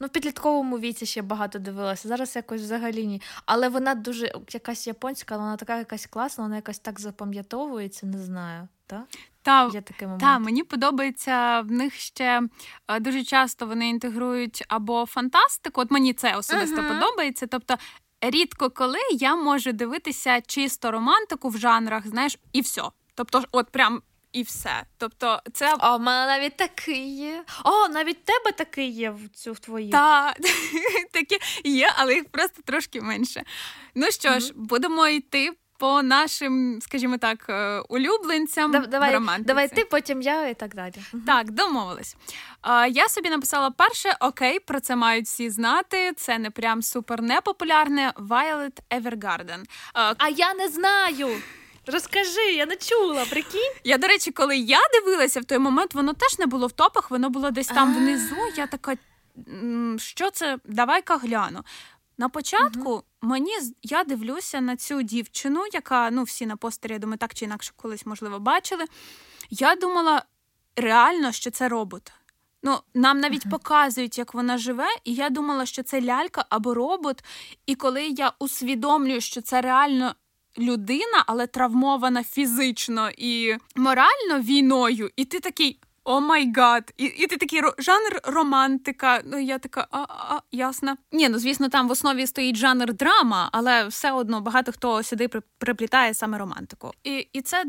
Ну, 0.00 0.06
в 0.06 0.10
підлітковому 0.10 0.78
віці 0.78 1.06
ще 1.06 1.22
багато 1.22 1.58
дивилася. 1.58 2.08
Зараз 2.08 2.36
якось 2.36 2.62
взагалі 2.62 3.06
ні. 3.06 3.22
Але 3.46 3.68
вона 3.68 3.94
дуже 3.94 4.32
якась 4.50 4.86
японська, 4.86 5.36
вона 5.36 5.56
така 5.56 5.78
якась 5.78 6.06
класна, 6.06 6.44
вона 6.44 6.56
якось 6.56 6.78
так 6.78 7.00
запам'ятовується, 7.00 8.06
не 8.06 8.18
знаю. 8.18 8.68
Так? 8.86 9.04
Та, 9.42 9.70
Є 9.74 9.80
такий 9.80 10.08
момент. 10.08 10.20
Та, 10.20 10.38
мені 10.38 10.64
подобається 10.64 11.60
в 11.60 11.70
них 11.70 11.94
ще 11.94 12.42
е, 12.88 13.00
дуже 13.00 13.24
часто 13.24 13.66
вони 13.66 13.88
інтегрують 13.88 14.64
або 14.68 15.06
фантастику. 15.06 15.80
От 15.80 15.90
мені 15.90 16.12
це 16.12 16.36
особисто 16.36 16.76
uh-huh. 16.76 16.88
подобається. 16.88 17.46
Тобто, 17.46 17.74
рідко 18.20 18.70
коли 18.70 18.98
я 19.12 19.36
можу 19.36 19.72
дивитися 19.72 20.40
чисто 20.40 20.90
романтику 20.90 21.48
в 21.48 21.58
жанрах, 21.58 22.06
знаєш, 22.06 22.38
і 22.52 22.60
все. 22.60 22.82
Тобто, 23.14 23.44
от 23.52 23.70
прям 23.70 24.02
і 24.32 24.42
все. 24.42 24.84
Тобто, 24.98 25.42
це 25.52 25.74
О, 25.80 25.96
в 25.96 26.00
мене 26.00 26.26
навіть 26.26 26.56
такий 26.56 27.16
є. 27.16 27.44
О, 27.64 27.88
навіть 27.88 28.24
тебе 28.24 28.52
такий 28.52 28.90
є 28.90 29.10
в 29.10 29.28
цю 29.28 29.52
в 29.52 29.58
твоїй. 29.58 29.90
Так, 29.90 30.36
такі 31.12 31.38
є, 31.64 31.92
але 31.96 32.14
їх 32.14 32.28
просто 32.28 32.62
трошки 32.62 33.00
менше. 33.00 33.42
Ну 33.94 34.10
що 34.10 34.38
ж, 34.40 34.52
mm-hmm. 34.52 34.56
будемо 34.56 35.08
йти. 35.08 35.50
По 35.80 36.02
нашим, 36.02 36.78
скажімо 36.82 37.18
так, 37.18 37.46
е, 37.48 37.80
улюбленцям 37.88 38.72
давай, 38.72 39.10
в 39.10 39.14
романтиці. 39.14 39.46
Давай 39.46 39.68
ти, 39.68 39.84
потім 39.84 40.22
я 40.22 40.48
і 40.48 40.54
так 40.54 40.74
далі. 40.74 40.94
Так, 41.26 41.50
домовились. 41.50 42.16
Я 42.90 43.08
собі 43.08 43.30
написала 43.30 43.70
перше, 43.70 44.16
окей, 44.20 44.60
про 44.60 44.80
це 44.80 44.96
мають 44.96 45.26
всі 45.26 45.50
знати. 45.50 46.12
Це 46.16 46.38
не 46.38 46.50
прям 46.50 46.82
супер 46.82 47.22
непопулярне 47.22 48.12
Violet 48.16 48.78
Evergarden. 48.90 49.64
А 49.94 50.28
я 50.28 50.54
не 50.54 50.68
знаю. 50.68 51.28
Розкажи, 51.86 52.52
я 52.56 52.66
не 52.66 52.76
чула, 52.76 53.24
прикинь. 53.30 53.72
Я, 53.84 53.98
до 53.98 54.06
речі, 54.06 54.30
коли 54.30 54.56
я 54.56 54.78
дивилася 54.92 55.40
в 55.40 55.44
той 55.44 55.58
момент, 55.58 55.94
воно 55.94 56.12
теж 56.12 56.38
не 56.38 56.46
було 56.46 56.66
в 56.66 56.72
топах, 56.72 57.10
воно 57.10 57.30
було 57.30 57.50
десь 57.50 57.66
там 57.66 57.94
внизу. 57.94 58.36
Я 58.56 58.66
така, 58.66 58.94
що 59.98 60.30
це? 60.30 60.58
Давай-ка 60.64 61.16
гляну. 61.16 61.64
На 62.20 62.28
початку 62.28 62.90
uh 62.90 63.02
мені 63.22 63.52
я 63.82 64.04
дивлюся 64.04 64.60
на 64.60 64.76
цю 64.76 65.02
дівчину, 65.02 65.64
яка 65.72 66.10
ну 66.10 66.22
всі 66.22 66.46
на 66.46 66.56
постері, 66.56 66.92
я 66.92 66.98
думаю, 66.98 67.18
так 67.18 67.34
чи 67.34 67.44
інакше 67.44 67.72
колись, 67.76 68.06
можливо, 68.06 68.40
бачили. 68.40 68.84
Я 69.50 69.76
думала 69.76 70.24
реально, 70.76 71.32
що 71.32 71.50
це 71.50 71.68
робот. 71.68 72.12
Ну, 72.62 72.78
Нам 72.94 73.20
навіть 73.20 73.46
uh 73.46 73.50
показують, 73.50 74.18
як 74.18 74.34
вона 74.34 74.58
живе, 74.58 74.86
і 75.04 75.14
я 75.14 75.30
думала, 75.30 75.66
що 75.66 75.82
це 75.82 76.02
лялька 76.02 76.44
або 76.48 76.74
робот. 76.74 77.24
І 77.66 77.74
коли 77.74 78.06
я 78.06 78.32
усвідомлюю, 78.38 79.20
що 79.20 79.40
це 79.40 79.60
реально 79.60 80.14
людина, 80.58 81.24
але 81.26 81.46
травмована 81.46 82.24
фізично 82.24 83.10
і 83.18 83.56
морально 83.76 84.40
війною, 84.40 85.10
і 85.16 85.24
ти 85.24 85.40
такий. 85.40 85.80
Oh 86.04 86.20
my 86.20 86.52
God, 86.56 86.92
і 86.96 87.04
і 87.04 87.26
ти 87.26 87.36
такий 87.36 87.60
жанр 87.78 88.20
романтика. 88.24 89.22
Ну 89.24 89.38
я 89.38 89.58
така, 89.58 89.86
а, 89.90 89.98
а, 90.08 90.40
ясно. 90.52 90.96
Ні, 91.12 91.28
ну 91.28 91.38
звісно, 91.38 91.68
там 91.68 91.88
в 91.88 91.90
основі 91.90 92.26
стоїть 92.26 92.56
жанр 92.56 92.92
драма, 92.92 93.48
але 93.52 93.86
все 93.86 94.12
одно 94.12 94.40
багато 94.40 94.72
хто 94.72 95.02
сюди 95.02 95.28
приплітає 95.58 96.14
саме 96.14 96.38
романтику. 96.38 96.90
І 97.04 97.28
і 97.32 97.42
це 97.42 97.64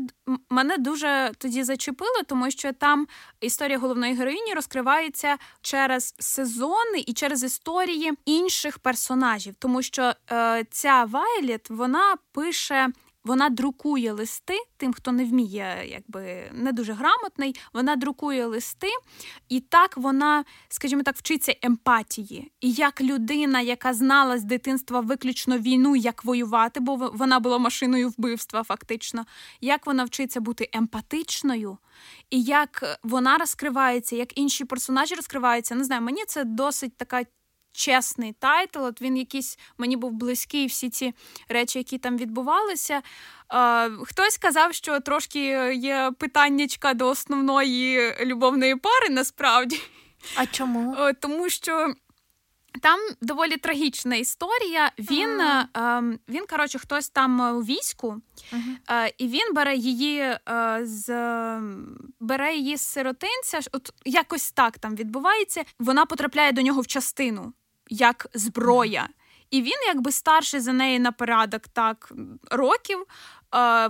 мене 0.50 0.78
дуже 0.78 1.32
тоді 1.38 1.62
зачепило, 1.62 2.22
тому 2.26 2.50
що 2.50 2.72
там 2.72 3.06
історія 3.40 3.78
головної 3.78 4.14
героїні 4.14 4.54
розкривається 4.54 5.36
через 5.62 6.14
сезони 6.18 7.04
і 7.06 7.12
через 7.12 7.42
історії 7.42 8.12
інших 8.24 8.78
персонажів, 8.78 9.54
тому 9.58 9.82
що 9.82 10.12
е, 10.32 10.64
ця 10.70 11.04
Вайлет 11.04 11.70
вона 11.70 12.16
пише 12.32 12.88
вона 13.24 13.48
друкує 13.48 14.12
листи 14.12 14.58
тим, 14.76 14.92
хто 14.92 15.12
не 15.12 15.24
вміє, 15.24 15.86
якби 15.88 16.50
не 16.52 16.72
дуже 16.72 16.92
грамотний. 16.92 17.60
Вона 17.72 17.96
друкує 17.96 18.46
листи, 18.46 18.88
і 19.48 19.60
так 19.60 19.96
вона, 19.96 20.44
скажімо 20.68 21.02
так, 21.02 21.16
вчиться 21.16 21.56
емпатії. 21.62 22.52
І 22.60 22.72
як 22.72 23.00
людина, 23.00 23.60
яка 23.60 23.94
знала 23.94 24.38
з 24.38 24.44
дитинства 24.44 25.00
виключно 25.00 25.58
війну, 25.58 25.96
як 25.96 26.24
воювати, 26.24 26.80
бо 26.80 26.96
вона 26.96 27.40
була 27.40 27.58
машиною 27.58 28.08
вбивства, 28.08 28.62
фактично, 28.62 29.24
як 29.60 29.86
вона 29.86 30.04
вчиться 30.04 30.40
бути 30.40 30.68
емпатичною, 30.72 31.78
і 32.30 32.42
як 32.42 32.98
вона 33.02 33.38
розкривається, 33.38 34.16
як 34.16 34.38
інші 34.38 34.64
персонажі 34.64 35.14
розкриваються. 35.14 35.74
Не 35.74 35.84
знаю, 35.84 36.02
мені 36.02 36.24
це 36.26 36.44
досить 36.44 36.96
така 36.96 37.24
чесний 37.72 38.32
тайтл. 38.32 38.84
От 38.84 39.02
він 39.02 39.16
якийсь 39.16 39.58
мені 39.78 39.96
був 39.96 40.12
близький 40.12 40.66
всі 40.66 40.90
ці 40.90 41.14
речі, 41.48 41.78
які 41.78 41.98
там 41.98 42.16
відбувалися. 42.16 43.02
Е, 43.54 43.90
хтось 44.04 44.38
казав, 44.38 44.74
що 44.74 45.00
трошки 45.00 45.74
є 45.74 46.12
питаннячка 46.18 46.94
до 46.94 47.08
основної 47.08 48.14
любовної 48.24 48.76
пари 48.76 49.08
насправді. 49.10 49.80
А 50.36 50.46
чому? 50.46 50.96
Е, 50.98 51.14
тому 51.14 51.50
що. 51.50 51.94
Там 52.80 53.00
доволі 53.20 53.56
трагічна 53.56 54.16
історія. 54.16 54.92
Він 54.98 55.40
uh-huh. 55.40 56.14
е, 56.14 56.18
він 56.28 56.46
коротше, 56.46 56.78
хтось 56.78 57.08
там 57.08 57.40
у 57.56 57.60
війську, 57.60 58.20
uh-huh. 58.52 59.04
е, 59.06 59.12
і 59.18 59.28
він 59.28 59.54
бере 59.54 59.76
її 59.76 60.18
е, 60.20 60.38
з 60.82 61.08
бере 62.20 62.54
її 62.54 62.76
з 62.76 62.82
сиротинця. 62.82 63.60
От 63.72 63.90
якось 64.04 64.52
так 64.52 64.78
там 64.78 64.96
відбувається. 64.96 65.64
Вона 65.78 66.06
потрапляє 66.06 66.52
до 66.52 66.62
нього 66.62 66.80
в 66.80 66.86
частину 66.86 67.52
як 67.92 68.26
зброя. 68.34 69.08
І 69.50 69.62
він, 69.62 69.78
якби 69.86 70.12
старший 70.12 70.60
за 70.60 70.72
неї 70.72 70.98
на 70.98 71.12
порядок 71.12 71.62
так 71.68 72.12
років, 72.50 73.06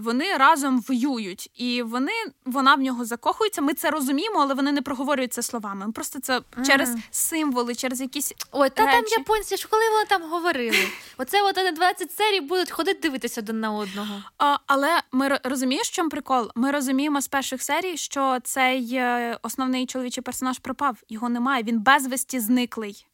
вони 0.00 0.36
разом 0.36 0.80
воюють, 0.80 1.50
і 1.54 1.82
вони 1.82 2.12
вона 2.44 2.74
в 2.74 2.80
нього 2.80 3.04
закохується. 3.04 3.62
Ми 3.62 3.74
це 3.74 3.90
розуміємо, 3.90 4.40
але 4.40 4.54
вони 4.54 4.72
не 4.72 4.82
проговорюють 4.82 5.32
це 5.32 5.42
словами. 5.42 5.92
Просто 5.92 6.20
це 6.20 6.38
mm. 6.38 6.66
через 6.66 6.96
символи, 7.10 7.74
через 7.74 8.00
якісь 8.00 8.34
ой, 8.52 8.70
та 8.70 8.86
речі. 8.86 8.96
там 8.96 9.04
японці 9.18 9.56
ж 9.56 9.68
коли 9.70 9.90
вони 9.90 10.04
там 10.04 10.22
говорили. 10.30 10.88
Оце 11.18 11.42
от 11.42 11.56
на 11.56 11.72
20 11.72 12.12
серій 12.12 12.40
будуть 12.40 12.70
ходити 12.70 13.00
дивитися 13.00 13.40
один 13.40 13.60
на 13.60 13.72
одного. 13.72 14.22
А, 14.38 14.56
Але 14.66 15.00
ми 15.12 15.40
розумієш, 15.44 15.88
в 15.88 15.92
чому 15.92 16.08
прикол? 16.08 16.50
Ми 16.54 16.70
розуміємо 16.70 17.20
з 17.20 17.28
перших 17.28 17.62
серій, 17.62 17.96
що 17.96 18.38
цей 18.44 18.94
е, 18.94 19.38
основний 19.42 19.86
чоловічий 19.86 20.22
персонаж 20.22 20.58
пропав. 20.58 20.96
Його 21.08 21.28
немає. 21.28 21.62
Він 21.62 21.80
безвісті 21.80 22.40
зниклий. 22.40 23.06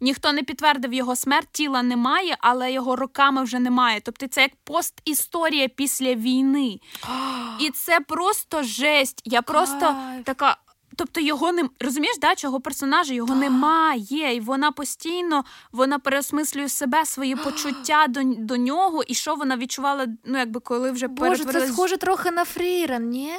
Ніхто 0.00 0.32
не 0.32 0.42
підтвердив 0.42 0.92
його 0.92 1.16
смерть, 1.16 1.48
тіла 1.52 1.82
немає, 1.82 2.36
але 2.40 2.72
його 2.72 2.96
роками 2.96 3.42
вже 3.42 3.58
немає. 3.58 4.00
Тобто 4.00 4.26
це 4.26 4.42
як 4.42 4.50
постісторія 4.64 5.68
після 5.68 6.14
війни. 6.14 6.80
І 7.60 7.70
це 7.70 8.00
просто 8.00 8.62
жесть. 8.62 9.22
Я 9.24 9.42
просто 9.42 9.94
така. 10.24 10.56
Тобто 10.96 11.20
його 11.20 11.52
не 11.52 11.68
розумієш, 11.80 12.16
да, 12.20 12.34
чого 12.34 12.60
персонажа 12.60 13.14
його 13.14 13.34
немає, 13.34 14.34
і 14.34 14.40
вона 14.40 14.72
постійно 14.72 15.44
вона 15.72 15.98
переосмислює 15.98 16.68
себе, 16.68 17.06
свої 17.06 17.36
почуття 17.44 18.06
до 18.08 18.20
до 18.24 18.56
нього, 18.56 19.02
і 19.02 19.14
що 19.14 19.34
вона 19.34 19.56
відчувала, 19.56 20.06
ну 20.24 20.38
якби 20.38 20.60
коли 20.60 20.90
вже 20.90 21.08
Боже, 21.08 21.44
це 21.44 21.68
схоже 21.68 21.96
трохи 21.96 22.30
на 22.30 22.44
Фрірен, 22.44 23.08
ні? 23.08 23.32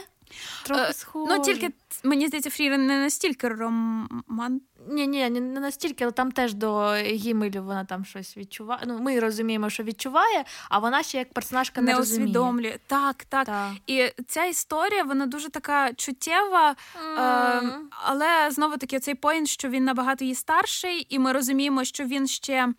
Трохи 0.63 0.81
е, 0.81 0.93
схоже. 0.93 1.35
Ну 1.35 1.43
тільки 1.43 1.73
мені 2.03 2.27
здається, 2.27 2.49
Фрірен 2.49 2.87
не 2.87 2.99
настільки 2.99 3.47
роман. 3.47 4.61
Ні, 4.87 5.07
ні, 5.07 5.29
не 5.29 5.59
настільки, 5.59 6.03
але 6.03 6.11
там 6.11 6.31
теж 6.31 6.53
до 6.53 6.93
Гімелю 6.95 7.63
вона 7.63 7.85
там 7.85 8.05
щось 8.05 8.37
відчуває. 8.37 8.81
Ну, 8.87 8.99
ми 8.99 9.19
розуміємо, 9.19 9.69
що 9.69 9.83
відчуває, 9.83 10.43
а 10.69 10.79
вона 10.79 11.03
ще 11.03 11.17
як 11.17 11.33
персонажка 11.33 11.81
не, 11.81 11.93
не 11.93 11.99
усвідомлює. 11.99 12.77
Так, 12.87 13.25
так, 13.29 13.45
так. 13.45 13.71
І 13.87 14.09
ця 14.27 14.45
історія, 14.45 15.03
вона 15.03 15.25
дуже 15.25 15.49
така 15.49 15.93
чуттєва, 15.93 16.75
mm. 17.15 17.21
е, 17.21 17.79
але 18.03 18.51
знову 18.51 18.77
таки 18.77 18.99
цей 18.99 19.15
поінт, 19.15 19.47
що 19.47 19.69
він 19.69 19.83
набагато 19.83 20.25
її 20.25 20.35
старший, 20.35 21.07
і 21.09 21.19
ми 21.19 21.31
розуміємо, 21.31 21.83
що 21.83 22.03
він 22.03 22.27
ще 22.27 22.73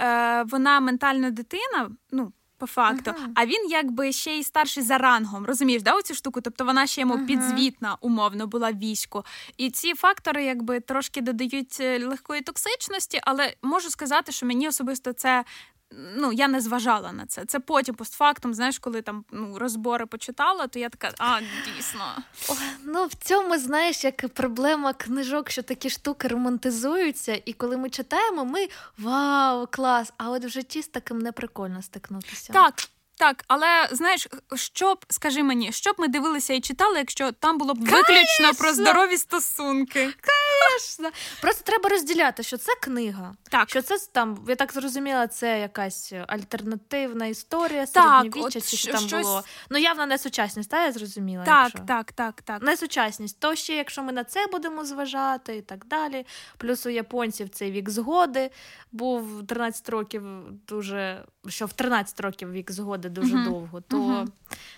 е, 0.00 0.42
вона 0.42 0.80
ментальна 0.80 1.30
дитина. 1.30 1.90
ну, 2.12 2.32
по 2.58 2.66
факту, 2.66 3.10
uh-huh. 3.10 3.28
а 3.34 3.46
він 3.46 3.70
якби 3.70 4.12
ще 4.12 4.38
й 4.38 4.44
старший 4.44 4.82
за 4.82 4.98
рангом, 4.98 5.46
розумієш, 5.46 5.82
да, 5.82 5.94
оцю 5.94 6.14
штуку? 6.14 6.40
Тобто 6.40 6.64
вона 6.64 6.86
ще 6.86 7.00
йому 7.00 7.14
uh-huh. 7.14 7.26
підзвітна, 7.26 7.96
умовно, 8.00 8.46
була 8.46 8.72
війську. 8.72 9.24
І 9.56 9.70
ці 9.70 9.94
фактори 9.94 10.44
якби 10.44 10.80
трошки 10.80 11.20
додають 11.20 11.76
е, 11.80 12.06
легкої 12.06 12.42
токсичності, 12.42 13.20
але 13.22 13.54
можу 13.62 13.90
сказати, 13.90 14.32
що 14.32 14.46
мені 14.46 14.68
особисто 14.68 15.12
це 15.12 15.44
Ну, 15.92 16.32
я 16.32 16.48
не 16.48 16.60
зважала 16.60 17.12
на 17.12 17.26
це. 17.26 17.44
Це 17.44 17.60
потім 17.60 17.94
постфактум, 17.94 18.54
знаєш, 18.54 18.78
коли 18.78 19.02
там 19.02 19.24
ну, 19.30 19.58
розбори 19.58 20.06
почитала, 20.06 20.66
то 20.66 20.78
я 20.78 20.88
така, 20.88 21.12
а 21.18 21.40
дійсно. 21.66 22.04
О, 22.48 22.54
ну 22.84 23.06
в 23.06 23.14
цьому 23.14 23.58
знаєш, 23.58 24.04
як 24.04 24.28
проблема 24.28 24.92
книжок, 24.92 25.50
що 25.50 25.62
такі 25.62 25.90
штуки 25.90 26.28
романтизуються, 26.28 27.40
і 27.44 27.52
коли 27.52 27.76
ми 27.76 27.90
читаємо, 27.90 28.44
ми 28.44 28.68
вау, 28.98 29.66
клас! 29.70 30.12
А 30.16 30.30
от 30.30 30.44
в 30.44 30.48
житті 30.48 30.82
з 30.82 30.88
таким 30.88 31.18
не 31.18 31.32
прикольно 31.32 31.82
стикнутися. 31.82 32.52
Так. 32.52 32.74
Так, 33.18 33.44
але 33.48 33.88
знаєш, 33.90 34.28
що 34.54 34.94
б, 34.94 35.04
скажи 35.08 35.42
мені, 35.42 35.72
що 35.72 35.92
б 35.92 35.94
ми 35.98 36.08
дивилися 36.08 36.54
і 36.54 36.60
читали, 36.60 36.98
якщо 36.98 37.32
там 37.32 37.58
було 37.58 37.74
б 37.74 37.78
виключно 37.78 38.04
Конечно! 38.06 38.54
про 38.58 38.72
здорові 38.72 39.16
стосунки? 39.16 40.00
Конечно! 40.00 41.10
Просто 41.40 41.62
треба 41.64 41.88
розділяти, 41.88 42.42
що 42.42 42.56
це 42.56 42.72
книга. 42.82 43.34
Так. 43.50 43.70
Що 43.70 43.82
це 43.82 43.94
там, 44.12 44.44
я 44.48 44.56
так 44.56 44.72
зрозуміла, 44.72 45.26
це 45.26 45.60
якась 45.60 46.12
альтернативна 46.26 47.26
історія 47.26 47.86
середньовіччя, 47.86 48.60
чи 48.60 48.76
що 48.76 48.92
там 48.92 49.08
щось... 49.08 49.22
було. 49.22 49.44
Ну, 49.70 49.78
явно 49.78 50.06
не 50.06 50.18
сучасність, 50.18 50.70
та 50.70 50.84
я 50.84 50.92
зрозуміла. 50.92 51.44
Так, 51.44 51.64
якщо. 51.64 51.78
так, 51.86 52.12
так, 52.12 52.42
так. 52.42 52.62
Не 52.62 52.76
сучасність. 52.76 53.40
То 53.40 53.54
ще, 53.54 53.74
якщо 53.74 54.02
ми 54.02 54.12
на 54.12 54.24
це 54.24 54.46
будемо 54.46 54.84
зважати 54.84 55.56
і 55.56 55.62
так 55.62 55.86
далі. 55.86 56.26
Плюс 56.58 56.86
у 56.86 56.90
японців 56.90 57.48
цей 57.48 57.70
вік 57.70 57.90
згоди 57.90 58.50
був 58.92 59.46
13 59.46 59.88
років 59.88 60.22
дуже, 60.68 61.24
що 61.48 61.66
в 61.66 61.72
13 61.72 62.20
років 62.20 62.52
вік 62.52 62.70
згоди 62.70 63.05
буде 63.08 63.20
дуже 63.20 63.36
uh-huh. 63.36 63.44
довго, 63.44 63.80
то 63.80 63.96
uh-huh. 63.96 64.26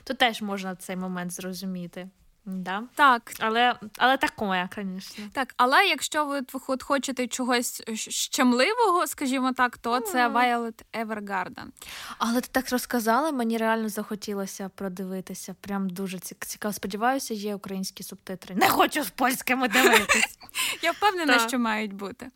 то 0.05 0.15
теж 0.15 0.43
можна 0.43 0.77
цей 0.77 0.97
момент 0.97 1.33
зрозуміти. 1.33 2.09
Да? 2.47 2.83
Так. 2.95 3.33
Але 3.39 3.75
але 3.99 4.17
такое, 4.17 4.69
звісно. 4.77 5.25
Так, 5.33 5.55
але 5.57 5.87
якщо 5.87 6.25
ви 6.25 6.43
хочете 6.81 7.27
чогось 7.27 7.83
щемливого, 8.09 9.07
скажімо 9.07 9.53
так, 9.53 9.79
то 9.79 10.01
це 10.01 10.29
Violet 10.29 10.83
Evergarden. 10.93 11.67
Але 12.19 12.41
ти 12.41 12.49
так 12.53 12.71
розказала, 12.71 13.33
мені 13.33 13.59
реально 13.59 13.89
захотілося 13.89 14.71
продивитися. 14.75 15.55
Прям 15.61 15.91
дуже 15.91 16.19
цікаво. 16.19 16.73
Сподіваюся, 16.73 17.35
є 17.35 17.55
українські 17.55 18.03
субтитри. 18.03 18.55
Не 18.55 18.69
хочу 18.69 19.05
з 19.05 19.11
польськими 19.11 19.69
дивитись. 19.69 20.39
Я 20.83 20.93
впевнена, 20.93 21.49
що 21.49 21.59
мають 21.59 21.93
бути. 21.93 22.31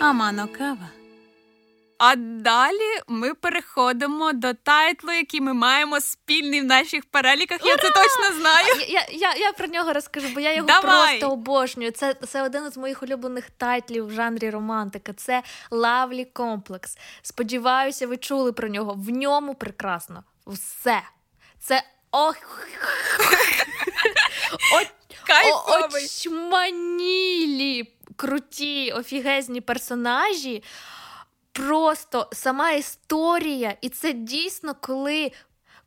Амано 0.00 0.48
кава. 0.58 0.88
А 1.98 2.16
далі 2.16 3.00
ми 3.06 3.34
переходимо 3.34 4.32
до 4.32 4.54
тайтлу, 4.54 5.12
який 5.12 5.40
ми 5.40 5.54
маємо 5.54 6.00
спільний 6.00 6.60
в 6.60 6.64
наших 6.64 7.04
переліках. 7.04 7.60
Ура! 7.62 7.70
Я 7.70 7.76
це 7.76 7.90
точно 7.90 8.40
знаю. 8.40 8.66
Я 8.88 9.06
я, 9.10 9.34
я 9.34 9.52
про 9.52 9.66
нього 9.66 9.92
розкажу, 9.92 10.28
бо 10.34 10.40
я 10.40 10.54
його 10.54 10.66
Давай! 10.66 11.18
просто 11.18 11.32
обожнюю. 11.32 11.90
Це 11.90 12.14
це 12.14 12.42
один 12.42 12.66
із 12.66 12.76
моїх 12.76 13.02
улюблених 13.02 13.50
тайтлів 13.50 14.06
в 14.06 14.10
жанрі 14.10 14.50
романтика. 14.50 15.12
Це 15.12 15.42
Лавлі 15.70 16.24
Комплекс. 16.24 16.98
Сподіваюся, 17.22 18.06
ви 18.06 18.16
чули 18.16 18.52
про 18.52 18.68
нього. 18.68 18.94
В 18.98 19.10
ньому 19.10 19.54
прекрасно 19.54 20.24
все. 20.46 21.02
Це 21.60 21.82
ох. 22.10 22.36
Очманілі, 25.94 27.92
круті, 28.16 28.92
офігезні 28.92 29.60
персонажі 29.60 30.62
просто 31.58 32.28
сама 32.32 32.70
історія, 32.70 33.74
і 33.80 33.88
це 33.88 34.12
дійсно 34.12 34.74
коли 34.80 35.32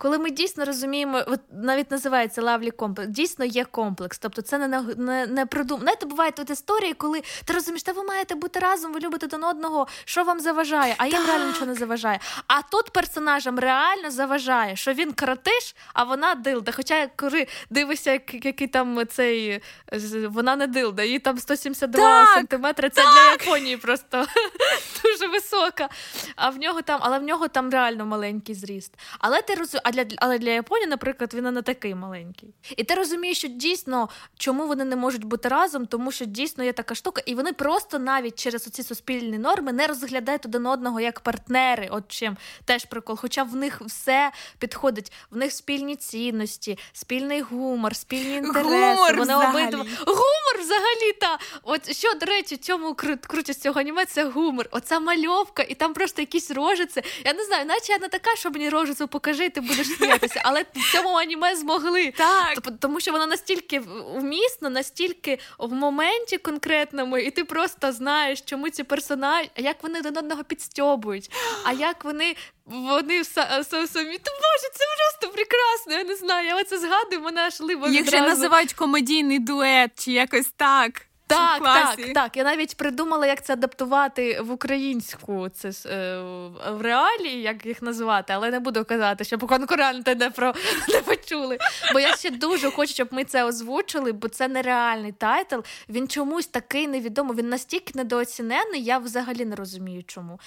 коли 0.02 0.20
ми 0.20 0.32
дійсно 0.32 0.66
розуміємо, 0.66 1.24
от 1.28 1.40
навіть 1.52 1.92
називається 1.92 2.42
лавлі 2.42 2.72
комплекс, 2.72 3.12
дійсно 3.12 3.46
є 3.46 3.66
комплекс. 3.66 4.20
Тобто 4.20 4.42
це 4.42 4.58
не 4.58 4.82
не, 4.98 5.28
не 5.28 5.46
придум. 5.46 5.82
Знаєте, 5.82 6.06
бувають 6.06 6.36
тут 6.36 6.50
історії, 6.50 6.94
коли 6.94 7.22
ти 7.46 7.54
розумієш, 7.54 7.84
та 7.84 7.92
ви 7.92 8.04
маєте 8.04 8.36
бути 8.36 8.60
разом, 8.60 8.94
ви 8.94 9.00
любите 9.00 9.26
один 9.26 9.44
одного, 9.44 9.88
що 10.06 10.24
вам 10.24 10.40
заважає, 10.40 10.96
а 10.98 11.08
їм 11.08 11.26
реально 11.28 11.48
нічого 11.48 11.66
не 11.66 11.76
заважає. 11.76 12.20
А 12.48 12.62
тут 12.62 12.90
персонажам 12.90 13.60
реально 13.60 14.12
заважає, 14.12 14.76
що 14.76 14.94
він 14.94 15.14
кратиш, 15.14 15.76
а 15.94 16.04
вона 16.04 16.36
дилда. 16.36 16.72
Хоча 16.72 17.10
коли 17.16 17.48
дивишся, 17.70 18.12
який 18.44 18.68
там 18.68 19.08
цей 19.08 19.62
вона 20.30 20.56
не 20.56 20.68
дилда, 20.68 21.04
їй 21.04 21.20
там 21.20 21.38
172 21.38 22.02
так, 22.02 22.30
сантиметри. 22.34 22.90
Це 22.90 23.02
так. 23.02 23.14
для 23.14 23.32
Японії 23.32 23.78
просто 23.78 24.26
дуже 25.04 25.28
висока. 25.28 25.90
А 26.36 26.50
в 26.50 26.58
нього 26.58 26.82
там, 26.82 27.00
але 27.04 27.20
в 27.20 27.24
нього 27.24 27.48
там 27.48 27.70
реально 27.70 28.06
маленький 28.06 28.56
зріст. 28.56 28.94
Але 29.20 29.42
ти 29.42 29.56
розумієш, 29.56 29.91
для 29.92 30.06
але 30.18 30.40
для 30.40 30.52
Японії, 30.52 30.88
наприклад, 30.88 31.34
він 31.34 31.44
не 31.44 31.62
такий 31.62 31.96
маленький. 31.96 32.54
І 32.78 32.84
ти 32.84 32.96
розумієш, 32.96 33.38
що 33.38 33.48
дійсно 33.48 34.10
чому 34.38 34.68
вони 34.68 34.86
не 34.86 34.96
можуть 34.96 35.24
бути 35.24 35.50
разом, 35.50 35.86
тому 35.86 36.12
що 36.12 36.26
дійсно 36.26 36.64
є 36.64 36.74
така 36.74 36.96
штука, 36.96 37.22
і 37.26 37.36
вони 37.36 37.54
просто 37.54 38.00
навіть 38.00 38.40
через 38.40 38.68
оці 38.68 38.84
суспільні 38.84 39.38
норми 39.38 39.72
не 39.72 39.88
розглядають 39.88 40.46
один 40.46 40.66
одного 40.66 41.00
як 41.00 41.20
партнери. 41.20 41.88
От 41.92 42.04
чим 42.08 42.38
теж 42.66 42.86
прикол. 42.86 43.18
Хоча 43.18 43.44
в 43.44 43.56
них 43.56 43.82
все 43.82 44.32
підходить, 44.60 45.12
в 45.32 45.38
них 45.38 45.52
спільні 45.52 45.96
цінності, 45.96 46.78
спільний 46.94 47.42
гумор, 47.42 47.96
спільні 47.96 48.36
інтереси. 48.36 48.70
Гумор 48.70 49.18
вони 49.18 49.36
обидва 49.36 49.86
гумор 50.08 50.60
взагалі 50.60 51.14
та 51.22 51.38
от 51.64 51.96
що 51.96 52.14
до 52.14 52.26
речі, 52.26 52.58
чому 52.58 52.96
крутість 53.28 53.62
цього 53.62 53.80
аніме, 53.80 54.06
це 54.06 54.24
гумор. 54.24 54.68
Оця 54.72 55.00
мальовка, 55.00 55.64
і 55.64 55.76
там 55.76 55.94
просто 55.94 56.22
якісь 56.22 56.52
рожиці. 56.52 57.02
Я 57.26 57.34
не 57.34 57.44
знаю, 57.44 57.66
наче 57.66 57.94
я 57.94 58.00
не 58.00 58.08
така, 58.08 58.36
що 58.36 58.52
мені 58.52 58.70
рожицю 58.70 59.08
покажи, 59.08 59.50
ти 59.50 59.62
будеш 59.62 59.81
будеш 59.82 59.98
сміятися, 59.98 60.42
але 60.44 60.66
в 60.76 60.92
цьому 60.92 61.10
аніме 61.10 61.56
змогли. 61.56 62.14
Так. 62.18 62.60
Тому 62.80 63.00
що 63.00 63.12
воно 63.12 63.28
настільки 63.28 63.80
вмісно, 64.16 64.70
настільки 64.70 65.40
в 65.60 65.74
моменті 65.74 66.38
конкретному, 66.38 67.18
і 67.18 67.32
ти 67.32 67.44
просто 67.44 67.92
знаєш, 67.92 68.42
чому 68.42 68.70
ці 68.70 68.84
персонажі, 68.84 69.50
як 69.58 69.84
вони 69.84 70.00
один 70.00 70.18
одного 70.18 70.44
підстьобують, 70.44 71.32
а 71.64 71.72
як 71.72 72.06
вони. 72.06 72.36
Вони 72.66 73.24
самі, 73.24 74.18
то 74.18 74.32
боже, 74.32 74.70
це 74.74 74.86
просто 74.98 75.30
прекрасно. 75.34 75.94
Я 75.94 76.04
не 76.04 76.16
знаю. 76.16 76.48
Я 76.48 76.56
оце 76.56 76.80
згадую, 76.80 77.22
мене 77.22 77.42
аж 77.42 77.62
либо 77.62 77.88
Їх 77.88 78.08
вже 78.08 78.22
називають 78.22 78.74
комедійний 78.74 79.40
дует 79.40 79.92
чи 80.06 80.12
якось 80.12 80.52
так. 80.56 81.11
Так, 81.36 81.64
так, 81.64 82.14
так. 82.14 82.38
Я 82.38 82.44
навіть 82.44 82.78
придумала, 82.78 83.28
як 83.28 83.46
це 83.46 83.54
адаптувати 83.54 84.42
в 84.42 84.52
українську 84.52 85.50
це 85.50 85.70
е, 85.70 86.20
в 86.72 86.82
реалії, 86.82 87.42
як 87.42 87.66
їх 87.66 87.82
назвати, 87.82 88.34
але 88.34 88.52
не 88.52 88.60
буду 88.60 88.86
казати, 88.86 89.24
щоб 89.24 89.48
конкуренти 89.48 90.16
не 90.16 90.30
про 90.30 90.54
не 90.90 91.02
почули. 91.02 91.58
Бо 91.94 92.00
я 92.00 92.16
ще 92.16 92.30
дуже 92.30 92.72
хочу, 92.72 92.94
щоб 92.94 93.08
ми 93.12 93.24
це 93.24 93.44
озвучили, 93.44 94.12
бо 94.12 94.28
це 94.28 94.48
нереальний 94.48 95.12
тайтл. 95.12 95.60
Він 95.90 96.08
чомусь 96.08 96.48
такий 96.48 96.88
невідомий. 96.88 97.38
Він 97.38 97.50
настільки 97.50 97.92
недооцінений, 97.96 98.84
я 98.84 98.98
взагалі 98.98 99.46
не 99.46 99.56
розумію, 99.56 100.04
чому. 100.04 100.40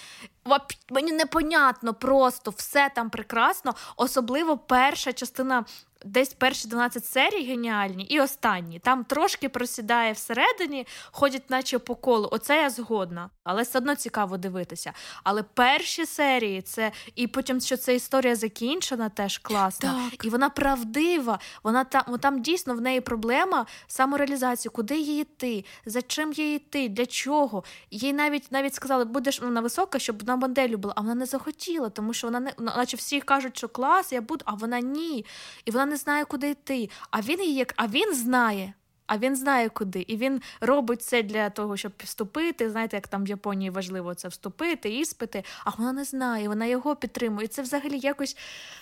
Мені 0.90 1.12
непонятно, 1.12 1.94
просто 1.94 2.50
все 2.50 2.90
там 2.94 3.10
прекрасно, 3.10 3.74
особливо 3.96 4.58
перша 4.58 5.12
частина 5.12 5.64
десь 6.04 6.34
перші 6.34 6.68
12 6.68 7.06
серій 7.06 7.44
геніальні, 7.44 8.04
і 8.04 8.20
останні. 8.20 8.78
Там 8.78 9.04
трошки 9.04 9.48
просідає 9.48 10.12
всередині, 10.12 10.86
ходять, 11.10 11.50
наче 11.50 11.78
по 11.78 11.94
колу. 11.94 12.28
Оце 12.32 12.62
я 12.62 12.70
згодна. 12.70 13.30
Але 13.44 13.62
все 13.62 13.78
одно 13.78 13.94
цікаво 13.94 14.36
дивитися. 14.36 14.92
Але 15.24 15.42
перші 15.42 16.06
серії 16.06 16.62
це 16.62 16.92
і 17.14 17.26
потім, 17.26 17.60
що 17.60 17.76
ця 17.76 17.92
історія 17.92 18.36
закінчена, 18.36 19.08
теж 19.08 19.38
класна. 19.38 20.10
Так. 20.10 20.24
І 20.24 20.28
вона 20.28 20.50
правдива. 20.50 21.38
Вона 21.62 21.84
там 21.84 22.18
там 22.18 22.42
дійсно 22.42 22.74
в 22.74 22.80
неї 22.80 23.00
проблема 23.00 23.66
самореалізації, 23.86 24.72
куди 24.74 24.98
їй 24.98 25.20
йти, 25.20 25.64
за 25.86 26.02
чим 26.02 26.32
їй 26.32 26.56
йти, 26.56 26.88
для 26.88 27.06
чого. 27.06 27.64
Їй 27.90 28.12
навіть 28.12 28.52
навіть 28.52 28.74
сказали, 28.74 29.04
будеш 29.04 29.40
вона 29.40 29.60
висока, 29.60 29.98
щоб 29.98 30.28
на 30.28 30.36
моделю 30.36 30.76
була, 30.76 30.94
а 30.96 31.00
вона 31.00 31.14
не 31.14 31.26
захотіла, 31.26 31.88
тому 31.88 32.12
що 32.14 32.26
вона 32.26 32.40
не 32.40 32.52
наче 32.58 32.96
всі 32.96 33.20
кажуть, 33.20 33.56
що 33.56 33.68
клас, 33.68 34.12
я 34.12 34.20
буду, 34.20 34.44
а 34.44 34.54
вона 34.54 34.80
ні. 34.80 35.24
І 35.64 35.70
вона 35.70 35.86
не 35.86 35.93
знає, 35.96 36.24
куди 36.24 36.50
йти. 36.50 36.90
А 37.10 37.20
він 37.20 37.40
її 37.42 37.54
як, 37.54 37.74
а 37.76 37.86
він 37.86 38.14
знає. 38.14 38.74
А 39.06 39.18
він 39.18 39.36
знає 39.36 39.68
куди. 39.68 40.00
І 40.08 40.16
він 40.16 40.42
робить 40.60 41.02
це 41.02 41.22
для 41.22 41.50
того, 41.50 41.76
щоб 41.76 41.92
вступити. 41.98 42.70
Знаєте, 42.70 42.96
як 42.96 43.08
там 43.08 43.24
в 43.24 43.28
Японії 43.28 43.70
важливо 43.70 44.14
це 44.14 44.28
вступити, 44.28 44.90
іспити, 44.90 45.44
а 45.64 45.70
вона 45.70 45.92
не 45.92 46.04
знає, 46.04 46.48
вона 46.48 46.66
його 46.66 46.96
підтримує. 46.96 47.44
І 47.44 47.48
це 47.48 47.62
взагалі 47.62 47.98
якось 47.98 48.36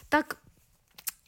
так. 0.09 0.37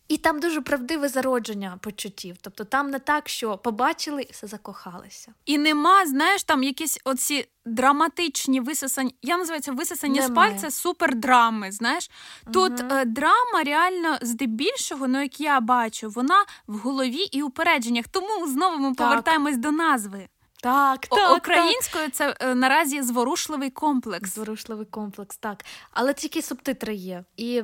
І 0.08 0.16
там 0.16 0.40
дуже 0.40 0.60
правдиве 0.60 1.08
зародження 1.08 1.78
почуттів. 1.80 2.36
Тобто 2.40 2.64
там 2.64 2.90
не 2.90 2.98
так, 2.98 3.28
що 3.28 3.58
побачили 3.58 4.22
і 4.22 4.32
все 4.32 4.46
закохалися. 4.46 5.34
І 5.44 5.58
нема, 5.58 6.06
знаєш, 6.06 6.44
там 6.44 6.62
якісь 6.62 7.00
оці 7.04 7.48
драматичні 7.66 8.60
висосані, 8.60 9.14
я 9.22 9.36
називаю 9.36 9.62
це 9.62 9.72
висосані 9.72 10.22
з 10.22 10.30
пальця 10.30 10.70
супердрами. 10.70 11.72
Знаєш, 11.72 12.10
тут 12.52 12.80
угу. 12.80 12.88
е, 12.92 13.04
драма 13.04 13.62
реально 13.64 14.18
здебільшого, 14.22 15.08
ну 15.08 15.22
як 15.22 15.40
я 15.40 15.60
бачу, 15.60 16.10
вона 16.10 16.44
в 16.66 16.78
голові 16.78 17.28
і 17.32 17.42
упередженнях. 17.42 18.08
Тому 18.08 18.46
знову 18.46 18.78
ми 18.78 18.94
так. 18.94 18.96
повертаємось 18.96 19.56
до 19.56 19.72
назви. 19.72 20.28
Так, 20.64 21.06
так, 21.06 21.36
Українською 21.36 22.04
так. 22.04 22.14
це 22.14 22.36
е, 22.40 22.54
наразі 22.54 23.02
зворушливий 23.02 23.70
комплекс. 23.70 24.34
Зворушливий 24.34 24.86
комплекс, 24.86 25.36
так. 25.36 25.64
Але 25.90 26.14
тільки 26.14 26.42
субтитри 26.42 26.94
є. 26.94 27.24
І 27.36 27.62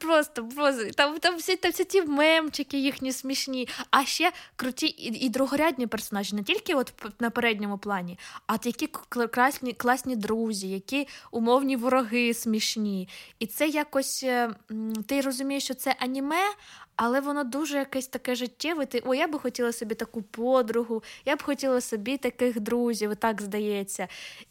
просто 0.00 0.44
просто 0.44 0.90
там 0.96 1.18
там 1.18 1.36
всі 1.36 1.56
там 1.56 1.72
всі 1.72 1.84
ті 1.84 2.02
мемчики 2.02 2.78
їхні 2.78 3.12
смішні, 3.12 3.68
а 3.90 4.04
ще 4.04 4.32
круті 4.56 4.86
і, 4.86 5.24
і 5.26 5.28
другорядні 5.28 5.86
персонажі, 5.86 6.36
не 6.36 6.42
тільки 6.42 6.74
от 6.74 6.92
на 7.20 7.30
передньому 7.30 7.78
плані, 7.78 8.18
а 8.46 8.56
які 8.64 8.86
класні 9.30 9.72
класні 9.72 10.16
друзі, 10.16 10.68
які 10.68 11.08
умовні 11.30 11.76
вороги 11.76 12.34
смішні. 12.34 13.08
І 13.38 13.46
це 13.46 13.68
якось 13.68 14.22
е, 14.22 14.50
ти 15.06 15.20
розумієш, 15.20 15.64
що 15.64 15.74
це 15.74 15.96
аніме, 15.98 16.44
але 16.98 17.20
воно 17.20 17.44
дуже 17.44 17.78
якесь 17.78 18.06
таке 18.06 18.34
життєве. 18.34 18.86
Ти 18.86 19.02
о, 19.06 19.14
я 19.14 19.26
би 19.28 19.38
хотіла 19.38 19.72
собі 19.72 19.94
таку 19.94 20.22
подругу, 20.22 21.02
я 21.24 21.36
б 21.36 21.42
хотіла 21.42 21.80
собі 21.80 22.16
таких 22.16 22.60
друзів, 22.60 23.16
так 23.16 23.42
здається. 23.42 24.08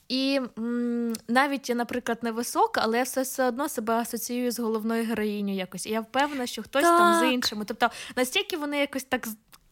І 0.09 0.39
м- 0.57 1.13
навіть 1.27 1.69
я, 1.69 1.75
наприклад, 1.75 2.19
не 2.21 2.31
висока, 2.31 2.81
але 2.83 2.97
я 2.97 3.03
все 3.03 3.21
все 3.21 3.47
одно 3.47 3.69
себе 3.69 3.93
асоціюю 3.93 4.51
з 4.51 4.59
головною 4.59 5.05
героїнею 5.05 5.57
якось. 5.57 5.85
І 5.85 5.89
я 5.91 6.01
впевнена, 6.01 6.47
що 6.47 6.63
хтось 6.63 6.83
так. 6.83 6.97
там 6.97 7.19
з 7.29 7.33
іншими. 7.33 7.65
Тобто 7.65 7.89
настільки 8.15 8.57
вони 8.57 8.79
якось 8.79 9.03
так 9.03 9.27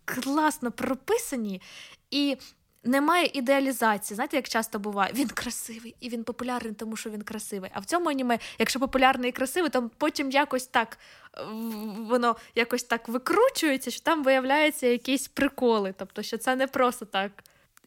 класно 0.06 0.72
прописані. 0.72 1.62
І 2.12 2.38
немає 2.86 3.30
ідеалізації. 3.34 4.16
Знаєте, 4.16 4.36
як 4.38 4.50
часто 4.50 4.80
буває, 4.80 5.14
він 5.16 5.28
красивий 5.28 5.96
і 6.00 6.10
він 6.10 6.24
популярний, 6.24 6.74
тому 6.74 6.96
що 6.96 7.10
він 7.10 7.22
красивий. 7.22 7.70
А 7.74 7.80
в 7.80 7.86
цьому 7.86 8.10
аніме, 8.10 8.40
якщо 8.60 8.80
популярний 8.80 9.30
і 9.30 9.34
красивий, 9.34 9.70
то 9.70 9.90
потім 9.98 10.32
якось 10.32 10.68
так 10.68 10.98
воно 11.98 12.36
якось 12.56 12.84
так 12.84 13.10
викручується, 13.10 13.92
що 13.92 14.02
там 14.02 14.24
виявляються 14.24 14.88
якісь 14.88 15.28
приколи. 15.28 15.94
Тобто, 15.98 16.22
що 16.22 16.38
це 16.38 16.56
не 16.56 16.68
просто 16.68 17.06
так. 17.06 17.32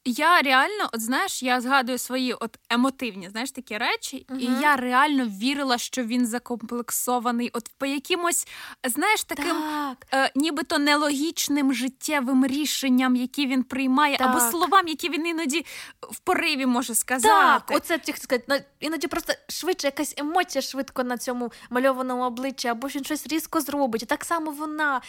Я 0.04 0.42
реально, 0.42 0.88
от 0.92 1.00
знаєш, 1.00 1.42
я 1.42 1.60
згадую 1.60 1.98
свої 1.98 2.32
от 2.32 2.58
емотивні 2.70 3.28
знаєш, 3.30 3.50
такі 3.50 3.78
речі, 3.78 4.26
uh-huh. 4.28 4.38
і 4.38 4.60
я 4.62 4.76
реально 4.76 5.24
вірила, 5.24 5.78
що 5.78 6.02
він 6.04 6.26
закомплексований, 6.26 7.50
от 7.52 7.68
по 7.78 7.86
якимось, 7.86 8.48
знаєш, 8.84 9.24
таким 9.24 9.56
так. 9.56 10.06
е, 10.14 10.32
нібито 10.34 10.78
нелогічним 10.78 11.74
життєвим 11.74 12.46
рішенням, 12.46 13.16
які 13.16 13.46
він 13.46 13.62
приймає, 13.62 14.16
так. 14.16 14.26
або 14.26 14.40
словам, 14.40 14.88
які 14.88 15.08
він 15.08 15.26
іноді 15.26 15.66
в 16.10 16.18
пориві 16.18 16.66
може 16.66 16.94
сказати. 16.94 17.64
Так, 17.66 17.76
Оце 17.76 18.00
сказати, 18.16 18.64
іноді 18.80 19.06
просто 19.06 19.32
швидше 19.48 19.86
якась 19.86 20.14
емоція 20.16 20.62
швидко 20.62 21.04
на 21.04 21.18
цьому 21.18 21.52
мальованому 21.70 22.22
обличчі, 22.22 22.68
або 22.68 22.88
він 22.88 23.04
щось 23.04 23.26
різко 23.26 23.60
зробить. 23.60 24.02
І 24.02 24.06
так 24.06 24.24
само 24.24 24.50
вона. 24.50 25.00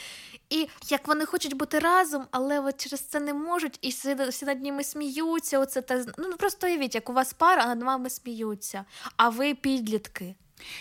І 0.50 0.68
як 0.90 1.08
вони 1.08 1.26
хочуть 1.26 1.54
бути 1.54 1.80
разом, 1.80 2.26
але 2.32 2.60
от 2.60 2.78
через 2.78 3.00
це 3.00 3.20
не 3.20 3.34
можуть, 3.34 3.80
і 3.82 3.90
всі 3.90 4.46
над 4.46 4.62
ними 4.62 4.79
сміються. 4.84 5.60
Оце 5.60 5.82
та 5.82 6.06
ну 6.18 6.38
просто 6.38 6.68
уявіть, 6.68 6.96
як 6.96 7.10
у 7.10 7.14
вас 7.14 7.34
пара, 7.34 7.64
а 7.64 7.68
над 7.68 7.84
вами 7.84 8.10
сміються, 8.10 8.86
а 9.18 9.30
ви 9.30 9.54
підлітки. 9.54 10.36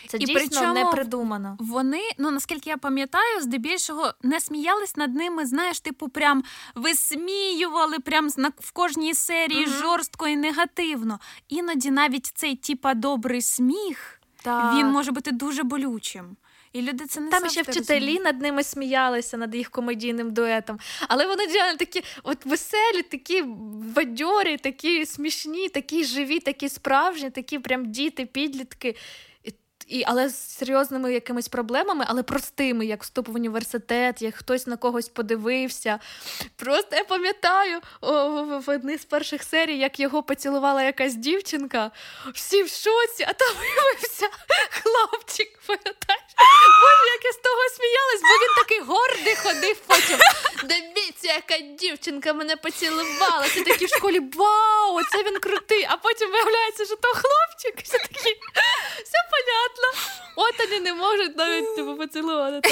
Це 0.09 0.17
і 0.17 0.21
дійсно 0.21 0.35
причому 0.35 0.75
не 0.75 0.85
придумано. 0.85 1.57
Вони, 1.61 2.03
ну 2.19 2.31
наскільки 2.31 2.71
я 2.71 2.77
пам'ятаю, 2.77 3.41
здебільшого 3.41 4.13
не 4.23 4.41
сміялись 4.41 4.97
над 4.97 5.15
ними. 5.15 5.47
Знаєш, 5.47 5.81
типу, 5.81 6.09
прям 6.09 6.45
висміювали 6.75 7.99
прям 7.99 8.29
в 8.59 8.71
кожній 8.73 9.15
серії 9.15 9.67
uh 9.67 9.81
жорстко 9.81 10.29
і 10.29 10.37
негативно. 10.37 11.21
Іноді 11.49 11.91
навіть 11.91 12.27
цей 12.27 12.57
типа 12.57 12.95
добрий 12.95 13.43
сміх 13.43 14.21
так. 14.43 14.75
він 14.75 14.87
може 14.87 15.13
бути 15.13 15.33
дуже 15.33 15.63
болючим. 15.63 16.37
І 16.73 16.83
люди 16.83 17.07
це 17.07 17.21
не 17.21 17.31
Там 17.31 17.51
ще 17.51 17.63
вчителі 17.63 17.99
розуміють. 17.99 18.25
над 18.25 18.41
ними 18.41 18.63
сміялися, 18.65 19.37
над 19.37 19.55
їх 19.55 19.71
комедійним 19.71 20.31
дуетом. 20.33 20.79
Але 21.09 21.27
вони 21.27 21.47
реально 21.47 21.77
такі 21.79 22.03
от 22.23 22.47
веселі, 22.47 23.03
такі 23.11 23.43
бадьорі, 23.95 24.57
такі 24.57 25.07
смішні, 25.07 25.69
такі 25.69 26.05
живі, 26.05 26.41
такі 26.41 26.69
справжні, 26.69 27.31
такі 27.31 27.59
прям 27.59 27.93
діти, 27.93 28.27
підлітки 28.27 28.97
і, 29.45 29.53
але 30.07 30.29
з 30.29 30.59
серйозними 30.59 31.13
якимись 31.13 31.49
проблемами, 31.49 32.05
але 32.09 32.23
простими, 32.23 32.87
як 32.87 33.03
вступ 33.03 33.29
в 33.29 33.35
університет, 33.35 34.23
як 34.23 34.35
хтось 34.35 34.67
на 34.67 34.77
когось 34.77 35.09
подивився. 35.09 35.99
Просто 36.57 36.97
я 36.97 37.05
пам'ятаю 37.05 37.81
о, 38.01 38.29
в, 38.29 38.61
в 38.61 38.71
одній 38.71 38.99
з 38.99 39.05
перших 39.05 39.43
серій, 39.43 39.79
як 39.79 40.01
його 40.01 40.23
поцілувала 40.23 40.83
якась 40.83 41.15
дівчинка, 41.15 41.91
всі 42.35 42.63
в 42.63 42.69
шоці, 42.69 43.25
а 43.29 43.33
там 43.33 43.49
виявився 43.61 44.29
хлопчик. 44.71 45.59
Пам'ятаєш? 45.67 46.29
Боже, 46.83 47.07
як 47.15 47.25
я 47.25 47.33
з 47.33 47.37
того 47.37 47.63
сміялась, 47.77 48.23
бо 48.23 48.35
він 48.45 48.55
такий 48.57 48.81
гордий 48.81 49.37
ходив 49.37 49.77
потім. 49.87 50.19
Дивіться, 50.65 51.29
яка 51.33 51.59
дівчинка 51.59 52.33
мене 52.33 52.57
поцілувала. 52.57 53.49
Це 53.55 53.61
такі 53.63 53.87
в 53.87 53.89
школі 53.89 54.21
вау, 54.21 55.01
це 55.13 55.23
він 55.23 55.39
крутий. 55.41 55.87
А 55.91 55.97
потім 55.97 56.31
виявляється, 56.31 56.85
що 56.85 56.97
то 56.97 57.09
хлопчик. 57.09 57.85
Все 57.85 57.99
такі, 57.99 58.31
все 59.05 59.19
понятно 59.33 59.78
понятно. 59.79 60.25
От 60.37 60.69
вони 60.69 60.81
не 60.81 60.95
можуть 60.95 61.37
навіть 61.37 61.77
типу, 61.77 61.97
поцілувати. 61.97 62.71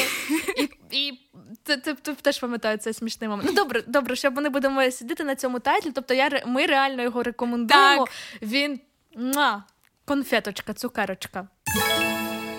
І 0.56 0.68
і 0.90 1.20
це, 1.64 1.76
це, 1.76 1.96
це 2.02 2.14
теж 2.14 2.38
пам'ятаю 2.38 2.78
цей 2.78 2.92
смішний 2.92 3.28
момент. 3.28 3.48
Ну 3.48 3.54
добре, 3.54 3.82
добре, 3.86 4.16
що 4.16 4.30
ми 4.30 4.48
будемо 4.48 4.90
сидіти 4.90 5.24
на 5.24 5.36
цьому 5.36 5.60
тайтлі. 5.60 5.90
Тобто 5.94 6.14
я, 6.14 6.42
ми 6.46 6.66
реально 6.66 7.02
його 7.02 7.22
рекомендуємо. 7.22 8.04
Так. 8.04 8.14
Він 8.42 8.80
муа, 9.16 9.62
конфеточка, 10.04 10.74
цукерочка. 10.74 11.48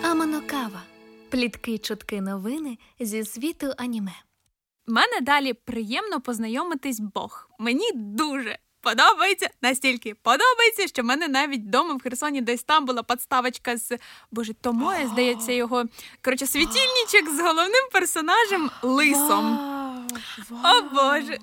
Аманокава. 0.03 0.81
Плітки, 1.29 1.77
чутки, 1.77 2.21
новини 2.21 2.77
зі 2.99 3.25
світу 3.25 3.73
аніме. 3.77 4.13
Мене 4.87 5.21
далі 5.21 5.53
приємно 5.53 6.21
познайомитись 6.21 6.99
Бог. 6.99 7.49
Мені 7.59 7.91
дуже 7.95 8.57
подобається 8.87 9.49
настільки 9.61 10.13
подобається, 10.13 10.87
що 10.87 11.01
в 11.01 11.05
мене 11.05 11.27
навіть 11.27 11.61
вдома 11.61 11.93
в 11.93 12.01
Херсоні 12.01 12.41
десь 12.41 12.63
там 12.63 12.85
була 12.85 13.03
подставочка 13.03 13.77
з 13.77 13.97
боже, 14.31 14.53
Томоє, 14.53 15.07
здається, 15.07 15.51
його 15.51 15.85
коротше 16.23 16.47
світільничок 16.47 17.35
з 17.35 17.39
головним 17.39 17.89
персонажем 17.91 18.71
лисом. 18.81 19.59
О 20.51 20.81
Боже. 20.93 21.37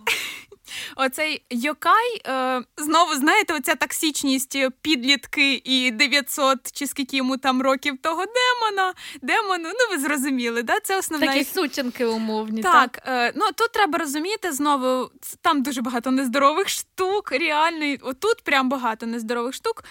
Оцей 0.97 1.45
Йокай, 1.51 2.21
е, 2.27 2.63
знову, 2.77 3.15
знаєте, 3.15 3.55
оця 3.55 3.75
токсичність 3.75 4.59
підлітки 4.83 5.63
і 5.65 5.91
900 5.91 6.73
чи 6.73 6.87
скільки 6.87 7.17
йому 7.17 7.37
там 7.37 7.63
років 7.63 7.99
того 8.03 8.25
демона. 8.25 8.95
Демону, 9.23 9.69
ну 9.69 9.97
ви 9.97 10.03
зрозуміли, 10.03 10.63
да? 10.63 10.81
Це 10.81 10.99
основна... 10.99 11.27
Такі 11.27 11.45
сученки 11.45 12.05
умовні. 12.07 12.63
Так, 12.63 12.93
так. 12.93 13.03
Е, 13.07 13.33
ну 13.37 13.45
тут 13.55 13.73
треба 13.73 13.99
розуміти 13.99 14.53
знову, 14.53 15.11
там 15.41 15.63
дуже 15.63 15.83
багато 15.83 16.11
нездорових 16.11 16.69
штук, 16.69 17.33
реально, 17.33 17.97
отут 18.03 18.43
прям 18.43 18.69
багато 18.69 19.07
нездорових 19.07 19.55
штук. 19.55 19.85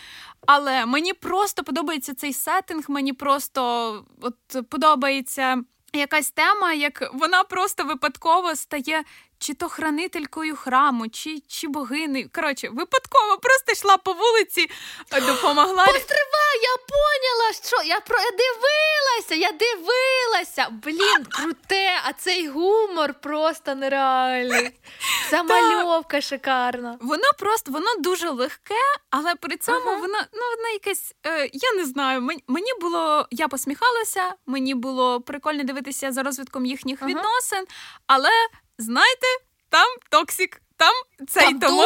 Але 0.45 0.85
мені 0.85 1.13
просто 1.13 1.63
подобається 1.63 2.13
цей 2.13 2.33
сеттинг, 2.33 2.83
мені 2.87 3.13
просто 3.13 3.93
от 4.21 4.69
подобається 4.69 5.63
якась 5.93 6.31
тема, 6.31 6.73
як 6.73 7.09
вона 7.13 7.43
просто 7.43 7.83
випадково 7.83 8.55
стає 8.55 9.03
чи 9.43 9.53
то 9.53 9.69
хранителькою 9.69 10.55
храму, 10.55 11.09
чи 11.09 11.39
чи 11.47 11.67
богини. 11.67 12.29
Коротше, 12.35 12.69
випадково 12.69 13.37
просто 13.37 13.71
йшла 13.71 13.97
по 13.97 14.13
вулиці, 14.13 14.69
е, 15.11 15.21
допомогла. 15.21 15.85
Постривай, 15.85 16.57
я 16.61 16.75
поняла, 16.89 17.53
що 17.63 17.83
я 17.85 17.99
про 17.99 18.17
я 18.17 18.31
дивилася, 18.31 19.35
я 19.35 19.51
дивилася. 19.51 20.67
Блін, 20.71 21.25
круте, 21.29 22.01
а 22.03 22.13
цей 22.13 22.47
гумор 22.47 23.13
просто 23.13 23.75
нереальний. 23.75 24.69
Замальовка 25.31 26.21
шикарна. 26.21 26.97
Воно 27.01 27.27
просто 27.39 27.71
воно 27.71 27.95
дуже 27.99 28.29
легке, 28.29 28.83
але 29.09 29.35
при 29.35 29.57
цьому 29.57 29.89
ага. 29.89 29.95
воно 29.95 30.17
ну, 30.33 30.41
воно 30.57 30.69
якесь, 30.73 31.15
е, 31.25 31.49
я 31.53 31.73
не 31.73 31.85
знаю, 31.85 32.21
мені 32.47 32.71
було, 32.81 33.27
я 33.31 33.47
посміхалася, 33.47 34.33
мені 34.45 34.75
було 34.75 35.21
прикольно 35.21 35.63
дивитися 35.63 36.11
за 36.11 36.23
розвитком 36.23 36.65
їхніх 36.65 37.01
ага. 37.01 37.09
відносин, 37.09 37.65
але 38.07 38.29
знаєте, 38.77 39.27
там 39.69 39.87
токсик. 40.09 40.59
Там 40.77 40.93
цей 41.27 41.47
тому. 41.59 41.81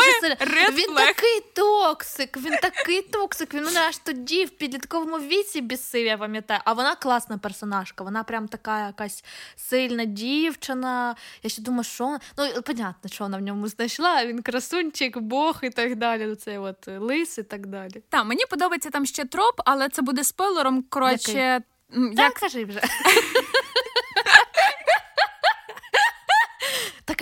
Він 0.71 0.95
такий 0.95 1.41
токсик, 1.55 2.37
він 2.37 2.57
такий 2.61 3.01
токсик. 3.01 3.53
Він 3.53 3.63
мене 3.63 3.79
аж 3.79 3.97
тоді 3.97 4.45
в 4.45 4.49
підлітковому 4.49 5.17
віці 5.19 5.61
бісив, 5.61 6.05
я 6.05 6.17
пам'ятаю. 6.17 6.59
А 6.65 6.73
вона 6.73 6.95
класна 6.95 7.37
персонажка. 7.37 8.03
Вона 8.03 8.23
прям 8.23 8.47
така 8.47 8.85
якась 8.85 9.23
сильна 9.55 10.05
дівчина. 10.05 11.15
Я 11.43 11.49
ще 11.49 11.61
думаю, 11.61 11.83
що 11.83 12.17
ну 12.37 12.61
понятно, 12.61 13.09
що 13.09 13.23
вона 13.23 13.37
в 13.37 13.41
ньому 13.41 13.67
знайшла. 13.67 14.25
Він 14.25 14.41
красунчик, 14.41 15.17
бог 15.17 15.59
і 15.61 15.69
так 15.69 15.95
далі. 15.95 16.35
Цей 16.35 16.57
от 16.57 16.87
лис 16.87 17.37
і 17.37 17.43
так 17.43 17.67
далі. 17.67 18.03
Та, 18.09 18.23
мені 18.23 18.45
подобається 18.49 18.89
там 18.89 19.05
ще 19.05 19.25
троп, 19.25 19.61
але 19.65 19.89
це 19.89 20.01
буде 20.01 20.23
спойлером. 20.23 20.83
Коротше, 20.89 21.61
м, 21.95 22.13
Так, 22.15 22.33
кажи 22.33 22.65
вже. 22.65 22.81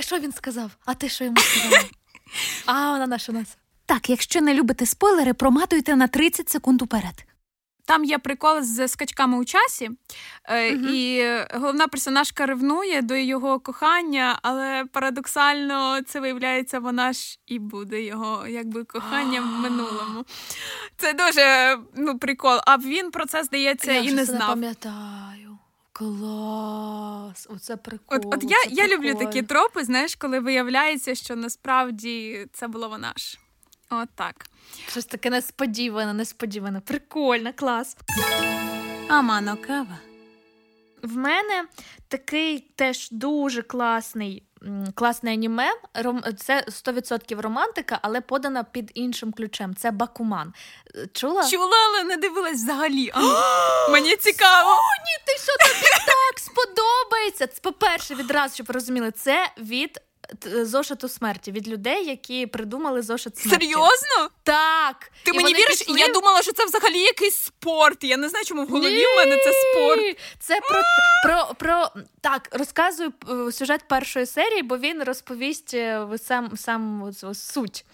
що 0.05 0.19
він 0.19 0.31
сказав? 0.33 0.71
А 0.85 0.93
ти 0.93 1.09
що 1.09 1.23
йому 1.23 1.37
сказала? 1.37 1.83
А, 2.65 2.91
вона 2.91 3.07
наша 3.07 3.31
нас. 3.31 3.57
Так, 3.85 4.09
якщо 4.09 4.41
не 4.41 4.53
любите 4.53 4.85
спойлери, 4.85 5.33
проматуйте 5.33 5.95
на 5.95 6.07
30 6.07 6.49
секунд 6.49 6.81
уперед. 6.81 7.25
Там 7.87 8.03
є 8.03 8.17
прикол 8.17 8.61
з 8.61 8.87
скачками 8.87 9.37
у 9.37 9.45
часі, 9.45 9.89
е, 10.43 10.71
Мгм. 10.75 10.87
і 10.95 11.25
головна 11.53 11.87
персонажка 11.87 12.45
ревнує 12.45 13.01
до 13.01 13.15
його 13.15 13.59
кохання, 13.59 14.39
але 14.41 14.85
парадоксально 14.91 16.01
це 16.01 16.19
виявляється, 16.19 16.79
вона 16.79 17.13
ж 17.13 17.39
і 17.47 17.59
буде 17.59 18.01
його 18.01 18.47
якби 18.47 18.83
коханням 18.83 19.43
в 19.57 19.59
минулому. 19.61 20.25
Це 20.97 21.13
дуже 21.13 21.77
ну, 21.95 22.17
прикол. 22.19 22.59
А 22.67 22.77
він 22.77 23.11
про 23.11 23.25
це 23.25 23.43
здається 23.43 23.91
я 23.91 23.99
і 24.01 24.11
не 24.11 24.25
знав. 24.25 24.47
пам'ятаю. 24.49 25.54
Клас! 25.97 27.47
Оце 27.49 27.77
прикол. 27.77 28.17
От, 28.17 28.25
от 28.25 28.43
я, 28.43 28.63
це 28.63 28.69
я 28.69 28.87
люблю 28.87 29.15
такі 29.15 29.41
тропи, 29.41 29.83
знаєш, 29.83 30.15
коли 30.15 30.39
виявляється, 30.39 31.15
що 31.15 31.35
насправді 31.35 32.45
це 32.53 32.67
було 32.67 32.89
вона 32.89 33.13
ж. 33.15 33.39
От 33.89 34.09
так. 34.15 34.45
Щось 34.87 35.05
таке 35.05 35.29
несподіване, 35.29 36.13
несподіване. 36.13 36.79
Прикольно, 36.79 37.53
клас. 37.53 37.97
Амано 39.07 39.57
кава. 39.57 39.99
В 41.03 41.17
мене 41.17 41.65
такий 42.07 42.59
теж 42.59 43.09
дуже 43.11 43.61
класний. 43.61 44.44
Класне 44.95 45.33
аніме, 45.33 45.71
це 46.37 46.65
100% 46.67 47.41
романтика, 47.41 47.99
але 48.01 48.21
подана 48.21 48.63
під 48.63 48.91
іншим 48.93 49.31
ключем. 49.31 49.75
Це 49.75 49.91
Бакуман. 49.91 50.53
Е, 50.95 51.07
Чула? 51.13 51.49
Чула, 51.49 51.77
але 51.89 52.03
не 52.03 52.17
дивилась 52.17 52.63
взагалі. 52.63 53.11
Мені 53.91 54.15
цікаво. 54.15 54.69
Соні, 54.69 55.17
ти 55.25 55.33
що 55.43 55.53
тобі 55.57 55.89
так 56.05 56.39
сподобається? 56.39 57.47
Це, 57.47 57.59
по-перше, 57.61 58.15
відразу, 58.15 58.53
щоб 58.53 58.71
розуміли, 58.71 59.11
це 59.11 59.49
від 59.57 60.01
зошиту 60.63 61.09
смерті, 61.09 61.51
від 61.51 61.67
людей, 61.67 62.05
які 62.05 62.47
придумали 62.47 63.01
зошит 63.01 63.37
смерті. 63.37 63.65
Серйозно? 63.65 64.29
Так. 64.43 65.11
Ти 65.23 65.31
І 65.31 65.33
мені 65.33 65.53
віриш? 65.53 65.81
пішли- 65.81 65.99
Я 65.99 66.07
думала, 66.07 66.41
що 66.41 66.51
це 66.51 66.65
взагалі 66.65 66.99
якийсь 66.99 67.35
спорт. 67.37 68.03
Я 68.03 68.17
не 68.17 68.29
знаю, 68.29 68.45
чому 68.45 68.63
в 68.65 68.69
голові 68.69 69.05
в 69.05 69.15
мене 69.17 69.37
це 69.43 69.51
спорт. 69.51 70.17
Це 70.39 70.59
про, 70.61 70.81
про, 71.23 71.53
про 71.55 71.89
так, 72.21 72.49
розказую 72.51 73.13
е, 73.47 73.51
сюжет 73.51 73.81
першої 73.87 74.25
серії, 74.25 74.63
бо 74.63 74.77
він 74.77 75.03
розповість 75.03 75.73
е, 75.73 76.07
сам, 76.23 76.57
сам 76.57 77.11
суть. 77.33 77.85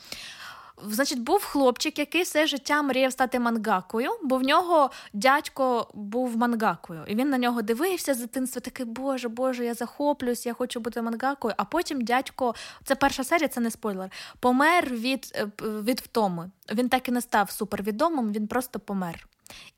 Значить, 0.90 1.20
був 1.20 1.44
хлопчик, 1.44 2.00
який 2.00 2.24
все 2.24 2.48
життя 2.48 2.82
мріяв 2.82 3.12
стати 3.12 3.40
мангакою, 3.40 4.10
бо 4.24 4.38
в 4.38 4.42
нього 4.42 4.92
дядько 5.14 5.88
був 5.94 6.38
мангакою. 6.38 7.04
І 7.08 7.16
він 7.16 7.30
на 7.30 7.38
нього 7.38 7.62
дивився 7.62 8.14
з 8.14 8.18
дитинства, 8.18 8.62
такий, 8.62 8.86
боже, 8.86 9.30
боже, 9.30 9.66
я 9.66 9.74
захоплююсь, 9.74 10.46
я 10.46 10.54
хочу 10.54 10.80
бути 10.80 11.02
мангакою. 11.02 11.54
А 11.58 11.64
потім 11.64 12.02
дядько, 12.02 12.56
це 12.84 12.96
перша 12.96 13.24
серія, 13.24 13.48
це 13.48 13.62
не 13.62 13.72
спойлер, 13.72 14.12
помер 14.40 14.90
від, 14.90 15.32
е, 15.36 15.48
від 15.62 16.00
втоми. 16.00 16.52
Він 16.74 16.90
так 16.90 17.10
і 17.10 17.12
не 17.12 17.22
став 17.22 17.52
супервідомим, 17.52 18.32
він 18.32 18.48
просто 18.48 18.80
помер. 18.80 19.28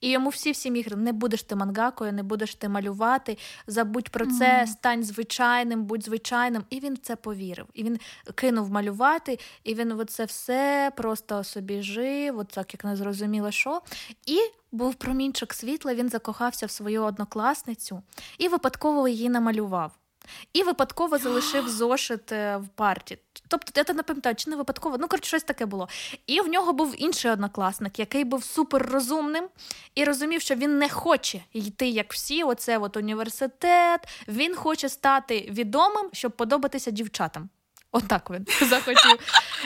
І 0.01 0.09
йому 0.09 0.29
всі 0.29 0.51
в 0.51 0.55
сім'ї 0.55 0.83
говорили, 0.83 1.03
не 1.03 1.13
будеш 1.13 1.43
ти 1.43 1.55
мангакою, 1.55 2.13
не 2.13 2.23
будеш 2.23 2.55
ти 2.55 2.69
малювати, 2.69 3.38
забудь 3.67 4.09
про 4.09 4.25
це, 4.25 4.67
стань 4.67 5.03
звичайним, 5.03 5.83
будь 5.83 6.03
звичайним. 6.03 6.63
І 6.69 6.79
він 6.79 6.93
в 6.93 6.97
це 6.97 7.15
повірив. 7.15 7.65
І 7.73 7.83
він 7.83 7.99
кинув 8.36 8.71
малювати, 8.71 9.39
і 9.63 9.75
він 9.75 10.05
це 10.07 10.25
все 10.25 10.91
просто 10.97 11.43
собі 11.43 11.81
жив, 11.81 12.39
от 12.39 12.47
так 12.47 12.73
як 12.73 12.83
не 12.83 12.95
зрозуміло 12.95 13.51
що. 13.51 13.81
І 14.25 14.38
був 14.71 14.95
промінчик 14.95 15.53
світла, 15.53 15.93
він 15.95 16.09
закохався 16.09 16.65
в 16.65 16.71
свою 16.71 17.03
однокласницю 17.03 18.01
і 18.38 18.47
випадково 18.47 19.07
її 19.07 19.29
намалював. 19.29 19.91
І 20.53 20.63
випадково 20.63 21.17
залишив 21.17 21.69
зошит 21.69 22.31
е, 22.31 22.57
в 22.57 22.67
парті. 22.67 23.17
Тобто, 23.47 23.83
я 23.88 23.93
не 23.93 24.03
пам'ятаю, 24.03 24.36
чи 24.36 24.49
не 24.49 24.55
випадково, 24.55 24.97
ну 24.97 25.07
коротше, 25.07 25.27
щось 25.27 25.43
таке 25.43 25.65
було. 25.65 25.88
І 26.27 26.41
в 26.41 26.47
нього 26.47 26.73
був 26.73 26.95
інший 26.97 27.31
однокласник, 27.31 27.99
який 27.99 28.23
був 28.23 28.43
суперрозумним 28.43 29.47
і 29.95 30.03
розумів, 30.03 30.41
що 30.41 30.55
він 30.55 30.77
не 30.77 30.89
хоче 30.89 31.41
йти, 31.53 31.89
як 31.89 32.13
всі, 32.13 32.43
оце 32.43 32.77
от 32.77 32.97
університет. 32.97 34.07
Він 34.27 34.55
хоче 34.55 34.89
стати 34.89 35.47
відомим, 35.51 36.09
щоб 36.13 36.31
подобатися 36.31 36.91
дівчатам. 36.91 37.49
Отак 37.95 38.29
він 38.29 38.45
захотів. 38.69 39.19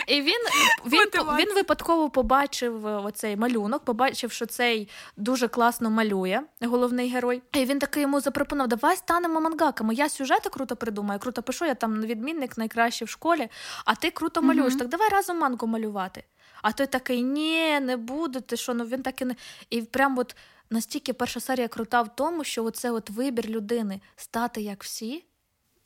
І 0.07 0.21
він, 0.21 0.41
він, 0.85 1.09
він 1.39 1.55
випадково 1.55 2.09
побачив 2.09 2.87
е, 2.87 2.95
оцей 2.97 3.35
малюнок, 3.35 3.83
побачив, 3.85 4.31
що 4.31 4.45
цей 4.45 4.89
дуже 5.17 5.47
класно 5.47 5.89
малює 5.89 6.41
головний 6.61 7.09
герой. 7.09 7.41
І 7.53 7.65
він 7.65 7.79
такий 7.79 8.01
йому 8.01 8.19
запропонував: 8.19 8.67
давай 8.67 8.95
станемо 8.95 9.41
мангаками. 9.41 9.93
Я 9.93 10.09
сюжети 10.09 10.49
круто 10.49 10.75
придумаю, 10.75 11.19
круто 11.19 11.43
пишу, 11.43 11.65
я 11.65 11.75
там 11.75 12.01
відмінник 12.01 12.57
найкращий 12.57 13.05
в 13.05 13.09
школі, 13.09 13.49
а 13.85 13.95
ти 13.95 14.11
круто 14.11 14.41
малюєш. 14.41 14.73
Мгм. 14.73 14.79
Так 14.79 14.87
давай 14.87 15.09
разом 15.09 15.37
мангу 15.39 15.67
малювати. 15.67 16.23
А 16.61 16.71
той 16.71 16.87
такий, 16.87 17.23
ні, 17.23 17.79
не 17.79 17.97
буду, 17.97 18.41
ти 18.41 18.57
що, 18.57 18.73
ну 18.73 18.83
він 18.83 19.03
так 19.03 19.21
і 19.21 19.25
не. 19.25 19.35
І 19.69 19.81
прям 19.81 20.17
от 20.17 20.35
настільки 20.69 21.13
перша 21.13 21.39
серія 21.39 21.67
крута 21.67 22.01
в 22.01 22.15
тому, 22.15 22.43
що 22.43 22.63
оце 22.63 22.91
от 22.91 23.09
вибір 23.09 23.49
людини 23.49 24.01
стати 24.15 24.61
як 24.61 24.83
всі, 24.83 25.25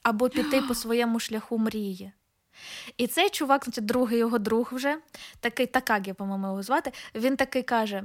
або 0.04 0.30
піти 0.30 0.62
по 0.62 0.76
своєму 0.76 1.20
шляху 1.20 1.58
мрії. 1.58 2.12
І 2.98 3.08
цей 3.08 3.30
чувак, 3.30 3.64
значить, 3.66 3.86
другий 3.86 4.20
його 4.20 4.40
друг 4.40 4.70
вже, 4.72 4.98
такий 5.40 5.66
Такагі, 5.66 6.14
по-моєму, 6.14 6.48
його 6.48 6.64
звати, 6.64 6.92
він 7.16 7.36
такий 7.36 7.64
каже: 7.64 8.04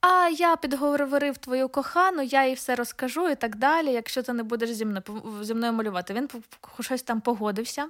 А 0.00 0.28
я 0.28 0.56
підговорив 0.56 1.38
твою 1.38 1.68
кохану, 1.68 2.22
я 2.22 2.46
їй 2.46 2.54
все 2.54 2.74
розкажу 2.74 3.28
і 3.28 3.34
так 3.34 3.56
далі, 3.56 3.92
якщо 3.92 4.22
ти 4.22 4.32
не 4.32 4.42
будеш 4.42 4.72
зі 4.72 4.84
мною, 4.84 5.02
зі 5.42 5.54
мною 5.54 5.72
малювати. 5.72 6.14
Він 6.14 6.28
щось 6.80 7.02
там 7.02 7.20
погодився. 7.20 7.88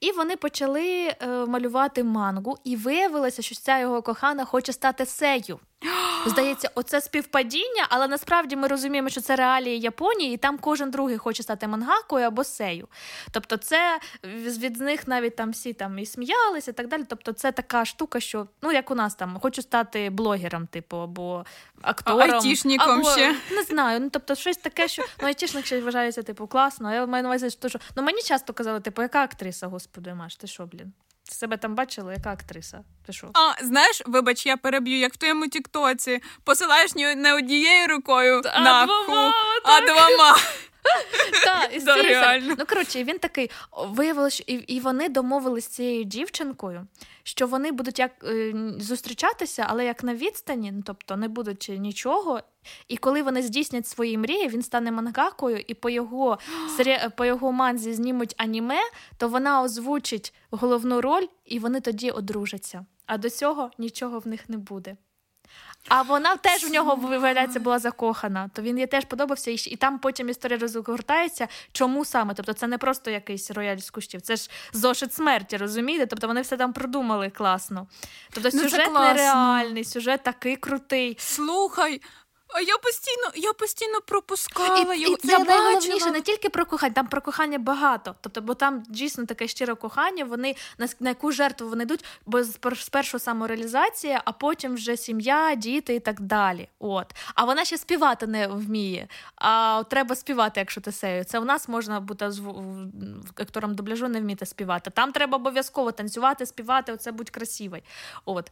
І 0.00 0.12
вони 0.12 0.36
почали 0.36 1.14
е, 1.20 1.26
малювати 1.26 2.04
мангу, 2.04 2.56
і 2.64 2.76
виявилося, 2.76 3.42
що 3.42 3.54
ця 3.54 3.78
його 3.78 4.02
кохана 4.02 4.44
хоче 4.44 4.72
стати 4.72 5.06
сею. 5.06 5.60
Здається, 6.26 6.70
оце 6.74 7.00
співпадіння, 7.00 7.86
але 7.88 8.08
насправді 8.08 8.56
ми 8.56 8.68
розуміємо, 8.68 9.08
що 9.08 9.20
це 9.20 9.36
реалії 9.36 9.80
Японії, 9.80 10.34
і 10.34 10.36
там 10.36 10.58
кожен 10.58 10.90
другий 10.90 11.18
хоче 11.18 11.42
стати 11.42 11.68
мангакою 11.68 12.26
або 12.26 12.44
сею. 12.44 12.88
Тобто, 13.30 13.56
це 13.56 14.00
від 14.24 14.80
них 14.80 15.08
навіть 15.08 15.36
там 15.36 15.50
всі 15.50 15.72
там 15.72 15.98
і 15.98 16.06
сміялися, 16.06 16.70
і 16.70 16.74
так 16.74 16.88
далі. 16.88 17.04
Тобто, 17.08 17.32
це 17.32 17.52
така 17.52 17.84
штука, 17.84 18.20
що 18.20 18.46
ну 18.62 18.72
як 18.72 18.90
у 18.90 18.94
нас 18.94 19.14
там 19.14 19.38
хочу 19.42 19.62
стати 19.62 20.10
блогером, 20.10 20.66
типу, 20.66 20.96
або 20.96 21.44
актором, 21.82 22.20
айтішником 22.20 22.90
або, 22.90 23.10
ще. 23.10 23.36
не 23.50 23.62
знаю. 23.62 24.00
Ну 24.00 24.10
тобто, 24.10 24.34
щось 24.34 24.56
таке, 24.56 24.88
що 24.88 25.04
ну 25.22 25.28
айтішник 25.28 25.66
ще 25.66 25.80
вважається, 25.80 26.22
типу, 26.22 26.46
класно. 26.46 26.94
Я 26.94 27.06
маю 27.06 27.22
на 27.22 27.28
увазі, 27.28 27.50
що 27.50 27.78
ну 27.96 28.02
мені 28.02 28.22
часто 28.22 28.52
казали, 28.52 28.80
типу, 28.80 29.02
яка 29.02 29.22
актриса, 29.22 29.66
господи, 29.66 30.14
Маш, 30.14 30.36
ти 30.36 30.46
що, 30.46 30.66
блін? 30.66 30.92
Себе 31.30 31.56
там 31.56 31.74
бачила, 31.74 32.12
яка 32.12 32.32
актриса? 32.32 32.84
Ти 33.06 33.12
що? 33.12 33.30
А, 33.34 33.64
знаєш, 33.64 34.02
вибач, 34.06 34.46
я 34.46 34.56
переб'ю, 34.56 34.98
як 34.98 35.14
в 35.14 35.16
твоєму 35.16 35.48
Тіктоці. 35.48 36.22
Посилаєш 36.44 36.94
не 36.94 37.34
однією 37.34 37.88
рукою 37.88 38.42
А 38.44 38.60
на 38.60 38.84
двома, 38.86 39.32
а 39.64 39.80
двома. 39.80 40.36
Та, 41.44 41.68
реально. 42.02 42.54
Ну 42.58 42.66
коротше, 42.66 43.04
він 43.04 43.18
такий 43.18 43.50
виявилося, 43.88 44.44
і, 44.46 44.52
і 44.54 44.80
вони 44.80 45.08
домовились 45.08 45.64
з 45.64 45.68
цією 45.68 46.04
дівчинкою, 46.04 46.86
що 47.22 47.46
вони 47.46 47.72
будуть 47.72 47.98
як 47.98 48.10
е, 48.24 48.54
зустрічатися, 48.78 49.66
але 49.68 49.84
як 49.84 50.02
на 50.04 50.14
відстані, 50.14 50.72
ну 50.72 50.82
тобто 50.86 51.16
не 51.16 51.28
будуть 51.28 51.70
нічого. 51.78 52.40
І 52.88 52.96
коли 52.96 53.22
вони 53.22 53.42
здійснять 53.42 53.86
свої 53.86 54.18
мрії, 54.18 54.48
він 54.48 54.62
стане 54.62 54.90
мангакою, 54.92 55.64
і 55.66 55.74
по 55.74 55.90
його 55.90 56.38
сері- 56.78 57.10
по 57.16 57.24
його 57.24 57.52
манзі 57.52 57.94
знімуть 57.94 58.34
аніме, 58.36 58.80
то 59.16 59.28
вона 59.28 59.62
озвучить 59.62 60.34
головну 60.50 61.00
роль, 61.00 61.26
і 61.44 61.58
вони 61.58 61.80
тоді 61.80 62.10
одружаться. 62.10 62.86
А 63.06 63.18
до 63.18 63.30
цього 63.30 63.70
нічого 63.78 64.18
в 64.18 64.26
них 64.28 64.48
не 64.48 64.56
буде. 64.56 64.96
А 65.88 66.02
вона 66.02 66.36
теж 66.36 66.64
в 66.64 66.70
нього 66.70 66.94
виявляється 66.94 67.60
була 67.60 67.78
закохана. 67.78 68.50
То 68.54 68.62
він 68.62 68.78
їй 68.78 68.86
теж 68.86 69.04
подобався, 69.04 69.50
і, 69.50 69.76
там 69.76 69.98
потім 69.98 70.28
історія 70.28 70.58
розгортається. 70.58 71.48
Чому 71.72 72.04
саме? 72.04 72.34
Тобто, 72.34 72.52
це 72.52 72.66
не 72.66 72.78
просто 72.78 73.10
якийсь 73.10 73.50
рояль 73.50 73.76
з 73.76 73.90
кущів, 73.90 74.20
це 74.20 74.36
ж 74.36 74.50
зошит 74.72 75.14
смерті, 75.14 75.56
розумієте? 75.56 76.06
Тобто 76.06 76.26
вони 76.26 76.40
все 76.40 76.56
там 76.56 76.72
продумали 76.72 77.30
класно. 77.30 77.86
Тобто, 78.30 78.50
Ну, 78.52 78.60
сюжет 78.60 78.90
ну, 78.94 79.00
нереальний, 79.00 79.84
сюжет 79.84 80.22
такий 80.22 80.56
крутий. 80.56 81.16
Слухай. 81.20 82.00
А 82.48 82.60
я 82.60 82.78
постійно 82.78 83.30
я 83.34 83.52
постійно 83.52 84.00
пропускала 84.06 84.94
і, 84.94 85.00
його. 85.00 85.14
І 85.14 85.26
це 85.26 85.32
я 85.32 85.38
найголовніше 85.38 85.92
бачила. 85.92 86.10
не 86.10 86.20
тільки 86.20 86.48
про 86.48 86.66
кохання, 86.66 86.94
там 86.94 87.06
про 87.06 87.20
кохання 87.20 87.58
багато. 87.58 88.14
Тобто, 88.20 88.40
бо 88.40 88.54
там 88.54 88.82
дійсно 88.88 89.26
таке 89.26 89.48
щире 89.48 89.74
кохання, 89.74 90.24
вони 90.24 90.56
на, 90.78 90.88
на 91.00 91.08
яку 91.08 91.32
жертву 91.32 91.68
вони 91.68 91.84
йдуть, 91.84 92.04
бо 92.26 92.44
спершу 92.74 93.18
самореалізація, 93.18 94.22
а 94.24 94.32
потім 94.32 94.74
вже 94.74 94.96
сім'я, 94.96 95.54
діти 95.54 95.94
і 95.94 96.00
так 96.00 96.20
далі. 96.20 96.68
От. 96.78 97.06
А 97.34 97.44
вона 97.44 97.64
ще 97.64 97.78
співати 97.78 98.26
не 98.26 98.46
вміє. 98.46 99.08
А 99.36 99.82
треба 99.90 100.14
співати, 100.14 100.60
якщо 100.60 100.80
ти 100.80 100.92
сею. 100.92 101.24
Це 101.24 101.38
у 101.38 101.44
нас 101.44 101.68
можна 101.68 102.00
бути 102.00 102.30
актором 103.36 103.74
дубляжу, 103.74 104.08
не 104.08 104.20
вміти 104.20 104.46
співати. 104.46 104.90
Там 104.90 105.12
треба 105.12 105.36
обов'язково 105.36 105.92
танцювати, 105.92 106.46
співати, 106.46 106.92
оце 106.92 107.12
будь 107.12 107.30
красивий. 107.30 107.82
От. 108.24 108.50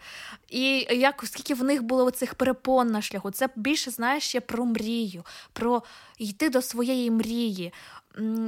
І 0.49 0.87
як 0.91 1.25
скільки 1.27 1.55
в 1.55 1.65
них 1.65 1.83
було 1.83 2.11
цих 2.11 2.35
перепон 2.35 2.89
на 2.89 3.03
шляху, 3.03 3.31
це 3.31 3.49
більше 3.57 3.86
знаєш 3.91 4.25
ще 4.25 4.41
про 4.41 4.65
мрію, 4.65 5.25
про 5.53 5.83
йти 6.19 6.49
до 6.49 6.63
своєї 6.63 7.11
мрії, 7.11 7.73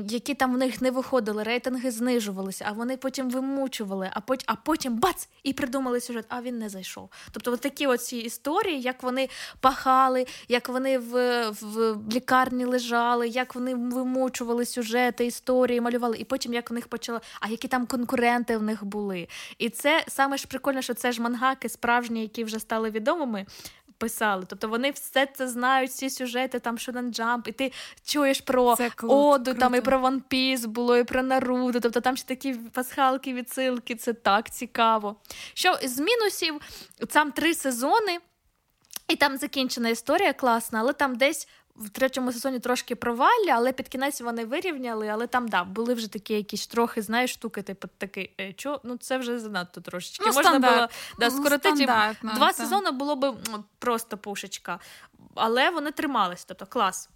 які 0.08 0.34
там 0.34 0.54
в 0.54 0.58
них 0.58 0.82
не 0.82 0.90
виходили, 0.90 1.42
рейтинги 1.42 1.90
знижувалися, 1.90 2.64
а 2.68 2.72
вони 2.72 2.96
потім 2.96 3.30
вимучували, 3.30 4.10
а 4.12 4.20
потім, 4.20 4.44
а 4.46 4.54
потім 4.54 4.96
бац! 4.96 5.28
І 5.42 5.52
придумали 5.52 6.00
сюжет, 6.00 6.24
а 6.28 6.42
він 6.42 6.58
не 6.58 6.68
зайшов. 6.68 7.10
Тобто, 7.32 7.52
от 7.52 7.60
такі 7.60 7.86
оці 7.86 8.16
історії, 8.16 8.80
як 8.80 9.02
вони 9.02 9.28
пахали, 9.60 10.26
як 10.48 10.68
вони 10.68 10.98
в, 10.98 11.44
в 11.50 11.96
лікарні 12.12 12.64
лежали, 12.64 13.28
як 13.28 13.54
вони 13.54 13.74
вимучували 13.74 14.66
сюжети, 14.66 15.26
історії, 15.26 15.80
малювали, 15.80 16.16
і 16.18 16.24
потім 16.24 16.54
як 16.54 16.70
в 16.70 16.74
них 16.74 16.88
почали, 16.88 17.20
а 17.40 17.48
які 17.48 17.68
там 17.68 17.86
конкуренти 17.86 18.56
в 18.56 18.62
них 18.62 18.84
були. 18.84 19.28
І 19.58 19.68
це 19.68 20.04
саме 20.08 20.36
ж 20.36 20.46
прикольно, 20.46 20.82
що 20.82 20.94
це 20.94 21.12
ж 21.12 21.22
мангаки 21.22 21.68
справжні, 21.68 22.22
які 22.22 22.44
вже 22.44 22.58
стали 22.58 22.90
відомими 22.90 23.46
писали. 23.98 24.44
Тобто 24.48 24.68
вони 24.68 24.90
все 24.90 25.26
це 25.26 25.48
знають, 25.48 25.90
всі 25.90 26.10
сюжети, 26.10 26.58
там 26.58 26.76
Shonen 26.76 27.20
Jump, 27.20 27.48
і 27.48 27.52
ти 27.52 27.72
чуєш 28.04 28.40
про 28.40 28.76
Оду, 29.02 29.54
там 29.54 29.74
і 29.74 29.80
про 29.80 29.98
One 29.98 30.20
Piece 30.30 30.66
було, 30.66 30.96
і 30.96 31.04
про 31.04 31.22
Наруто. 31.22 31.80
Тобто 31.80 32.00
там 32.00 32.16
ще 32.16 32.26
такі 32.26 32.54
пасхалки, 32.54 33.34
відсилки, 33.34 33.94
це 33.94 34.12
так 34.12 34.50
цікаво. 34.50 35.16
Що 35.54 35.78
з 35.82 35.98
мінусів 35.98 36.60
там 37.08 37.32
три 37.32 37.54
сезони. 37.54 38.18
І 39.08 39.16
там 39.16 39.36
закінчена 39.36 39.88
історія 39.88 40.32
класна, 40.32 40.80
але 40.80 40.92
там 40.92 41.16
десь 41.16 41.48
в 41.78 41.90
третьому 41.90 42.32
сезоні 42.32 42.58
трошки 42.58 42.94
провалля, 42.96 43.50
але 43.52 43.72
під 43.72 43.88
кінець 43.88 44.20
вони 44.20 44.44
вирівняли. 44.44 45.08
Але 45.08 45.26
там 45.26 45.48
да, 45.48 45.64
були 45.64 45.94
вже 45.94 46.12
такі 46.12 46.34
якісь 46.34 46.66
трохи, 46.66 47.02
знаєш, 47.02 47.32
штуки, 47.32 47.62
типу 47.62 47.88
такий, 47.98 48.34
е, 48.40 48.52
чо? 48.52 48.80
Ну 48.84 48.96
це 48.96 49.18
вже 49.18 49.38
занадто 49.38 49.80
трошечки. 49.80 50.24
Ну, 50.26 50.32
Можна 50.32 50.42
стандарт. 50.42 50.74
було 50.74 50.88
да, 51.18 52.14
ну, 52.22 52.34
два 52.34 52.46
та. 52.46 52.52
сезони 52.52 52.90
було 52.90 53.16
б 53.16 53.36
просто 53.78 54.18
пушечка. 54.18 54.78
Але 55.34 55.70
вони 55.70 55.92
тримались, 55.92 56.44
тобто 56.44 56.66
клас. 56.66 57.10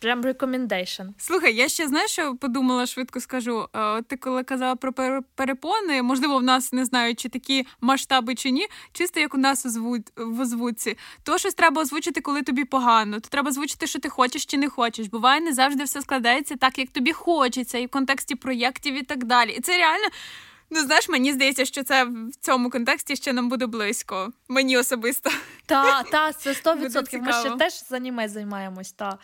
Прям 0.00 0.22
recommendation. 0.22 1.08
Слухай, 1.18 1.54
я 1.54 1.68
ще 1.68 1.88
знаєш, 1.88 2.10
що 2.10 2.36
подумала, 2.36 2.86
швидко 2.86 3.20
скажу. 3.20 3.68
От 3.72 4.08
ти 4.08 4.16
коли 4.16 4.42
казала 4.42 4.76
про 4.76 4.92
перепони, 5.34 6.02
можливо, 6.02 6.38
в 6.38 6.42
нас 6.42 6.72
не 6.72 6.84
знаю, 6.84 7.14
чи 7.14 7.28
такі 7.28 7.66
масштаби 7.80 8.34
чи 8.34 8.50
ні, 8.50 8.66
чисто 8.92 9.20
як 9.20 9.34
у 9.34 9.38
нас 9.38 9.66
в 10.16 10.40
озвуці. 10.40 10.96
То 11.22 11.38
щось 11.38 11.54
треба 11.54 11.82
озвучити, 11.82 12.20
коли 12.20 12.42
тобі 12.42 12.64
погано. 12.64 13.20
То 13.20 13.28
треба 13.28 13.50
озвучити, 13.50 13.86
що 13.86 13.98
ти 13.98 14.08
хочеш 14.08 14.46
чи 14.46 14.58
не 14.58 14.68
хочеш. 14.68 15.06
Буває, 15.06 15.40
не 15.40 15.52
завжди 15.52 15.84
все 15.84 16.02
складається 16.02 16.56
так, 16.56 16.78
як 16.78 16.88
тобі 16.88 17.12
хочеться, 17.12 17.78
і 17.78 17.86
в 17.86 17.90
контексті 17.90 18.34
проєктів 18.34 18.94
і 18.94 19.02
так 19.02 19.24
далі. 19.24 19.50
І 19.50 19.60
це 19.60 19.76
реально. 19.76 20.08
Ну, 20.70 20.80
знаєш, 20.80 21.08
мені 21.08 21.32
здається, 21.32 21.64
що 21.64 21.82
це 21.82 22.04
в 22.04 22.36
цьому 22.40 22.70
контексті 22.70 23.16
ще 23.16 23.32
нам 23.32 23.48
буде 23.48 23.66
близько. 23.66 24.32
Мені 24.48 24.78
особисто. 24.78 25.30
Та, 25.66 26.02
та, 26.10 26.32
це 26.32 26.52
100%. 26.52 27.20
Ми 27.20 27.32
ще 27.32 27.50
теж 27.56 27.84
з 27.84 27.92
аніме 27.92 28.28
займаємось. 28.28 28.92
та. 28.92 29.18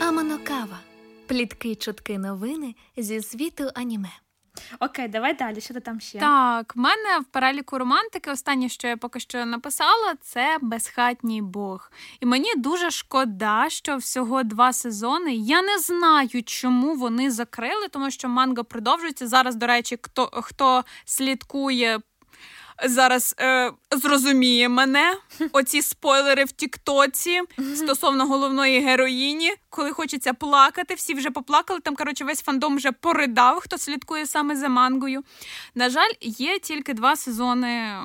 Аманокава. 0.00 0.78
Плітки, 1.26 1.74
чутки, 1.74 2.18
новини 2.18 2.74
зі 2.96 3.22
світу 3.22 3.70
аніме. 3.74 4.10
Окей, 4.80 5.08
давай 5.08 5.34
далі. 5.34 5.60
Що 5.60 5.74
ти 5.74 5.80
там 5.80 6.00
ще? 6.00 6.18
Так, 6.18 6.76
в 6.76 6.78
мене 6.78 7.18
в 7.20 7.24
переліку 7.24 7.78
романтики 7.78 8.30
останнє, 8.30 8.68
що 8.68 8.88
я 8.88 8.96
поки 8.96 9.20
що 9.20 9.46
написала, 9.46 10.14
це 10.22 10.58
безхатній 10.60 11.42
Бог. 11.42 11.92
І 12.20 12.26
мені 12.26 12.54
дуже 12.56 12.90
шкода, 12.90 13.66
що 13.68 13.96
всього 13.96 14.42
два 14.42 14.72
сезони. 14.72 15.34
Я 15.34 15.62
не 15.62 15.78
знаю, 15.78 16.42
чому 16.42 16.94
вони 16.94 17.30
закрили, 17.30 17.88
тому 17.88 18.10
що 18.10 18.28
манга 18.28 18.62
продовжується. 18.62 19.26
Зараз, 19.26 19.54
до 19.54 19.66
речі, 19.66 19.98
хто, 20.02 20.30
хто 20.32 20.84
слідкує 21.04 22.00
зараз 22.84 23.34
е, 23.40 23.72
зрозуміє 23.90 24.68
мене. 24.68 25.16
Оці 25.52 25.82
спойлери 25.82 26.44
в 26.44 26.52
Тіктоці 26.52 27.40
стосовно 27.76 28.26
головної 28.26 28.80
героїні, 28.80 29.52
коли 29.70 29.92
хочеться 29.92 30.32
плакати, 30.34 30.94
всі 30.94 31.14
вже 31.14 31.30
поплакали. 31.30 31.80
Там, 31.80 31.96
коротше, 31.96 32.24
весь 32.24 32.42
фандом 32.42 32.76
вже 32.76 32.92
поридав, 32.92 33.60
хто 33.60 33.78
слідкує 33.78 34.26
саме 34.26 34.56
за 34.56 34.68
мангою. 34.68 35.22
На 35.74 35.90
жаль, 35.90 36.10
є 36.20 36.58
тільки 36.58 36.94
два 36.94 37.16
сезони. 37.16 37.96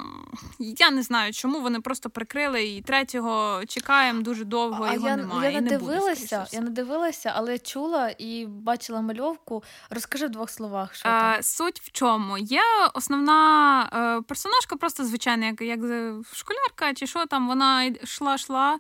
Я 0.60 0.92
не 0.92 1.04
знаю, 1.04 1.34
чому 1.34 1.60
вони 1.60 1.82
просто 1.82 2.10
прикрили 2.10 2.64
і 2.64 2.82
третього 2.82 3.62
чекаємо 3.68 4.22
дуже 4.22 4.44
довго. 4.44 4.86
А 4.90 4.94
його 4.94 5.08
я, 5.08 5.16
немає. 5.16 5.54
Я 5.54 5.62
не, 5.62 5.72
не 5.72 5.78
дивилася, 5.78 6.48
я 6.52 6.62
не 6.62 6.70
дивилася, 6.70 7.32
але 7.36 7.60
чула 7.60 8.16
і 8.18 8.46
бачила 8.46 9.02
мальовку. 9.02 9.64
Розкажи 9.90 10.28
в 10.28 10.30
двох 10.30 10.50
словах, 10.50 10.96
що 10.96 11.10
а, 11.10 11.34
там. 11.34 11.44
Суть 11.44 11.82
в 11.82 11.92
чому? 11.92 12.38
Є 12.38 12.62
основна 12.94 14.16
е, 14.20 14.22
персонажка, 14.66 14.76
просто 14.76 15.06
звичайна, 15.06 15.46
як 15.46 15.62
як 15.62 15.80
школярка, 16.34 16.94
чи 16.94 17.08
що 17.08 17.26
там 17.26 17.48
вона 17.48 17.84
йшла, 17.84 18.36
йшла. 18.36 18.80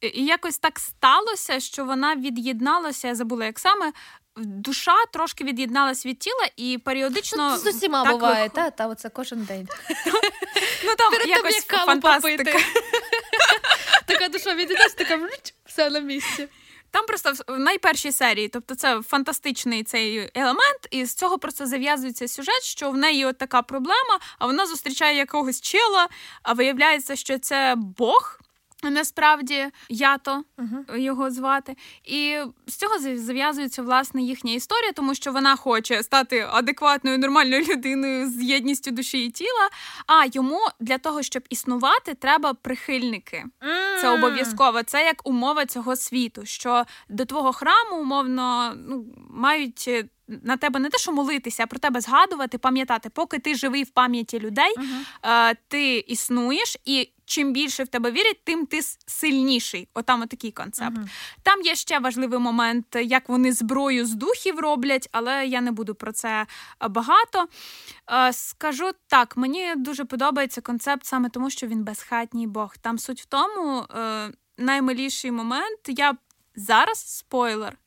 І 0.00 0.24
якось 0.24 0.58
так 0.58 0.78
сталося, 0.78 1.60
що 1.60 1.84
вона 1.84 2.14
від'єдналася, 2.14 3.08
я 3.08 3.14
забула, 3.14 3.44
як 3.44 3.58
саме. 3.58 3.92
Душа 4.36 4.94
трошки 5.12 5.44
від'єдналась 5.44 6.06
від 6.06 6.18
тіла 6.18 6.48
і 6.56 6.78
періодично. 6.78 7.50
Ну, 7.50 7.56
з 7.56 7.66
усіма 7.66 8.04
так 8.04 8.12
буває, 8.12 8.42
вих... 8.42 8.52
та, 8.52 8.70
та 8.70 8.86
оце 8.86 9.08
кожен 9.08 9.44
день. 9.44 9.68
Ну 10.84 10.94
там 10.96 11.12
Перед 11.12 11.28
якось 11.28 11.66
фантастика. 11.66 12.58
Така 14.06 14.28
душа 14.28 14.54
від'єдналась, 14.54 14.94
така 14.94 15.28
все 15.64 15.90
на 15.90 16.00
місці. 16.00 16.48
Там 16.96 17.06
просто 17.06 17.32
в 17.48 17.58
найпершій 17.58 18.12
серії, 18.12 18.48
тобто 18.48 18.74
це 18.74 19.02
фантастичний 19.02 19.82
цей 19.82 20.30
елемент, 20.34 20.88
і 20.90 21.04
з 21.04 21.14
цього 21.14 21.38
просто 21.38 21.66
зав'язується 21.66 22.28
сюжет, 22.28 22.62
що 22.62 22.90
в 22.90 22.96
неї 22.96 23.24
от 23.24 23.38
така 23.38 23.62
проблема, 23.62 24.18
а 24.38 24.46
вона 24.46 24.66
зустрічає 24.66 25.16
якогось 25.16 25.60
чела, 25.60 26.08
а 26.42 26.52
виявляється, 26.52 27.16
що 27.16 27.38
це 27.38 27.74
Бог. 27.76 28.40
Насправді 28.90 29.66
ято 29.88 30.44
uh-huh. 30.58 30.96
його 30.96 31.30
звати, 31.30 31.76
і 32.04 32.36
з 32.66 32.76
цього 32.76 32.98
зав'язується 32.98 33.82
власне 33.82 34.22
їхня 34.22 34.52
історія, 34.52 34.92
тому 34.92 35.14
що 35.14 35.32
вона 35.32 35.56
хоче 35.56 36.02
стати 36.02 36.46
адекватною 36.50 37.18
нормальною 37.18 37.62
людиною 37.62 38.30
з 38.30 38.42
єдністю 38.42 38.90
душі 38.90 39.24
і 39.24 39.30
тіла. 39.30 39.68
А 40.06 40.24
йому 40.32 40.60
для 40.80 40.98
того, 40.98 41.22
щоб 41.22 41.42
існувати, 41.50 42.14
треба 42.14 42.54
прихильники. 42.54 43.44
Mm. 43.60 44.00
Це 44.00 44.10
обов'язково. 44.10 44.82
Це 44.82 45.04
як 45.04 45.28
умова 45.28 45.66
цього 45.66 45.96
світу. 45.96 46.42
Що 46.44 46.84
до 47.08 47.24
твого 47.24 47.52
храму 47.52 48.00
умовно 48.00 48.74
ну 48.88 49.06
мають 49.30 49.90
на 50.28 50.56
тебе 50.56 50.80
не 50.80 50.88
те, 50.88 50.98
що 50.98 51.12
молитися, 51.12 51.62
а 51.62 51.66
про 51.66 51.78
тебе 51.78 52.00
згадувати, 52.00 52.58
пам'ятати, 52.58 53.10
поки 53.10 53.38
ти 53.38 53.54
живий 53.54 53.82
в 53.82 53.90
пам'яті 53.90 54.38
людей, 54.38 54.74
uh-huh. 54.76 55.56
ти 55.68 55.96
існуєш, 55.96 56.76
і 56.84 57.12
чим 57.24 57.52
більше 57.52 57.84
в 57.84 57.88
тебе 57.88 58.10
вірять, 58.10 58.40
тим 58.44 58.66
ти 58.66 58.80
сильніший. 59.06 59.88
Отам 59.94 60.22
отакий 60.22 60.52
концепт. 60.52 60.96
Uh-huh. 60.96 61.08
Там 61.42 61.62
є 61.62 61.74
ще 61.74 61.98
важливий 61.98 62.38
момент, 62.38 62.86
як 63.02 63.28
вони 63.28 63.52
зброю 63.52 64.06
з 64.06 64.14
духів 64.14 64.58
роблять, 64.58 65.08
але 65.12 65.46
я 65.46 65.60
не 65.60 65.72
буду 65.72 65.94
про 65.94 66.12
це 66.12 66.46
багато. 66.90 67.48
Е, 68.12 68.32
скажу 68.32 68.90
так, 69.06 69.36
мені 69.36 69.74
дуже 69.76 70.04
подобається 70.04 70.60
концепт 70.60 71.04
саме 71.04 71.28
тому, 71.28 71.50
що 71.50 71.66
він 71.66 71.84
безхатній 71.84 72.46
Бог. 72.46 72.76
Там 72.76 72.98
суть 72.98 73.20
в 73.20 73.26
тому, 73.26 73.86
е, 73.96 74.30
наймиліший 74.58 75.30
момент. 75.30 75.80
Я 75.86 76.16
зараз 76.56 77.16
спойлер. 77.16 77.78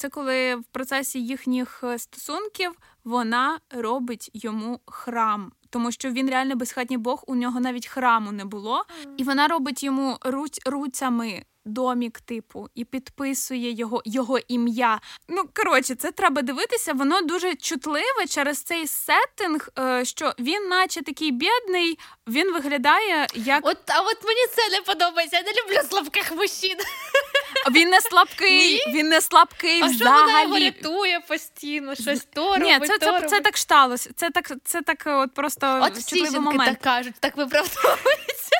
Це 0.00 0.08
коли 0.08 0.54
в 0.54 0.64
процесі 0.64 1.20
їхніх 1.20 1.80
е, 1.84 1.98
стосунків 1.98 2.72
вона 3.04 3.58
робить 3.70 4.30
йому 4.34 4.80
храм, 4.86 5.52
тому 5.70 5.92
що 5.92 6.10
він 6.10 6.30
реально 6.30 6.56
безхатній 6.56 6.96
Бог, 6.96 7.24
у 7.26 7.34
нього 7.34 7.60
навіть 7.60 7.86
храму 7.86 8.32
не 8.32 8.44
було, 8.44 8.84
і 9.16 9.24
вона 9.24 9.48
робить 9.48 9.82
йому 9.82 10.18
руць 10.20 10.60
руцями 10.66 11.44
домік, 11.64 12.20
типу, 12.20 12.68
і 12.74 12.84
підписує 12.84 13.70
його 13.70 14.02
його 14.04 14.38
ім'я. 14.48 15.00
Ну 15.28 15.42
коротше, 15.54 15.94
це 15.94 16.12
треба 16.12 16.42
дивитися. 16.42 16.92
Воно 16.92 17.22
дуже 17.22 17.54
чутливе 17.54 18.26
через 18.28 18.62
цей 18.62 18.86
сеттинг, 18.86 19.68
е, 19.78 20.04
що 20.04 20.34
він, 20.38 20.68
наче 20.68 21.02
такий 21.02 21.30
бідний, 21.30 21.98
він 22.28 22.52
виглядає 22.52 23.26
як 23.34 23.66
от, 23.66 23.78
а 23.86 24.00
от 24.00 24.24
мені 24.24 24.46
це 24.56 24.70
не 24.70 24.82
подобається. 24.82 25.36
Я 25.36 25.42
не 25.42 25.50
люблю 25.50 25.88
слабких 25.88 26.32
мужчин. 26.32 26.76
Він 27.70 27.88
не 27.88 28.00
слабкий, 28.00 28.74
Ні? 28.86 28.94
він 28.94 29.08
не 29.08 29.20
слабкий 29.20 29.82
а 29.82 29.86
взагалі. 29.86 30.18
що 30.18 30.26
вона 30.26 30.42
його 30.42 30.58
рятує 30.58 31.20
постійно, 31.20 31.94
щось 31.94 32.26
то 32.34 32.56
Ні, 32.56 32.78
це, 32.80 32.98
то 32.98 32.98
це, 32.98 33.12
робить. 33.12 33.30
це 33.30 33.40
так 33.40 33.56
сталося. 33.58 34.10
Це 34.16 34.30
так, 34.30 34.52
це 34.64 34.82
так 34.82 35.02
от 35.06 35.34
просто 35.34 35.80
от 35.82 35.96
всі 35.96 36.16
жінки 36.16 36.40
момент. 36.40 36.70
так 36.70 36.80
кажуть, 36.80 37.14
так 37.20 37.36
виправдовуються. 37.36 38.50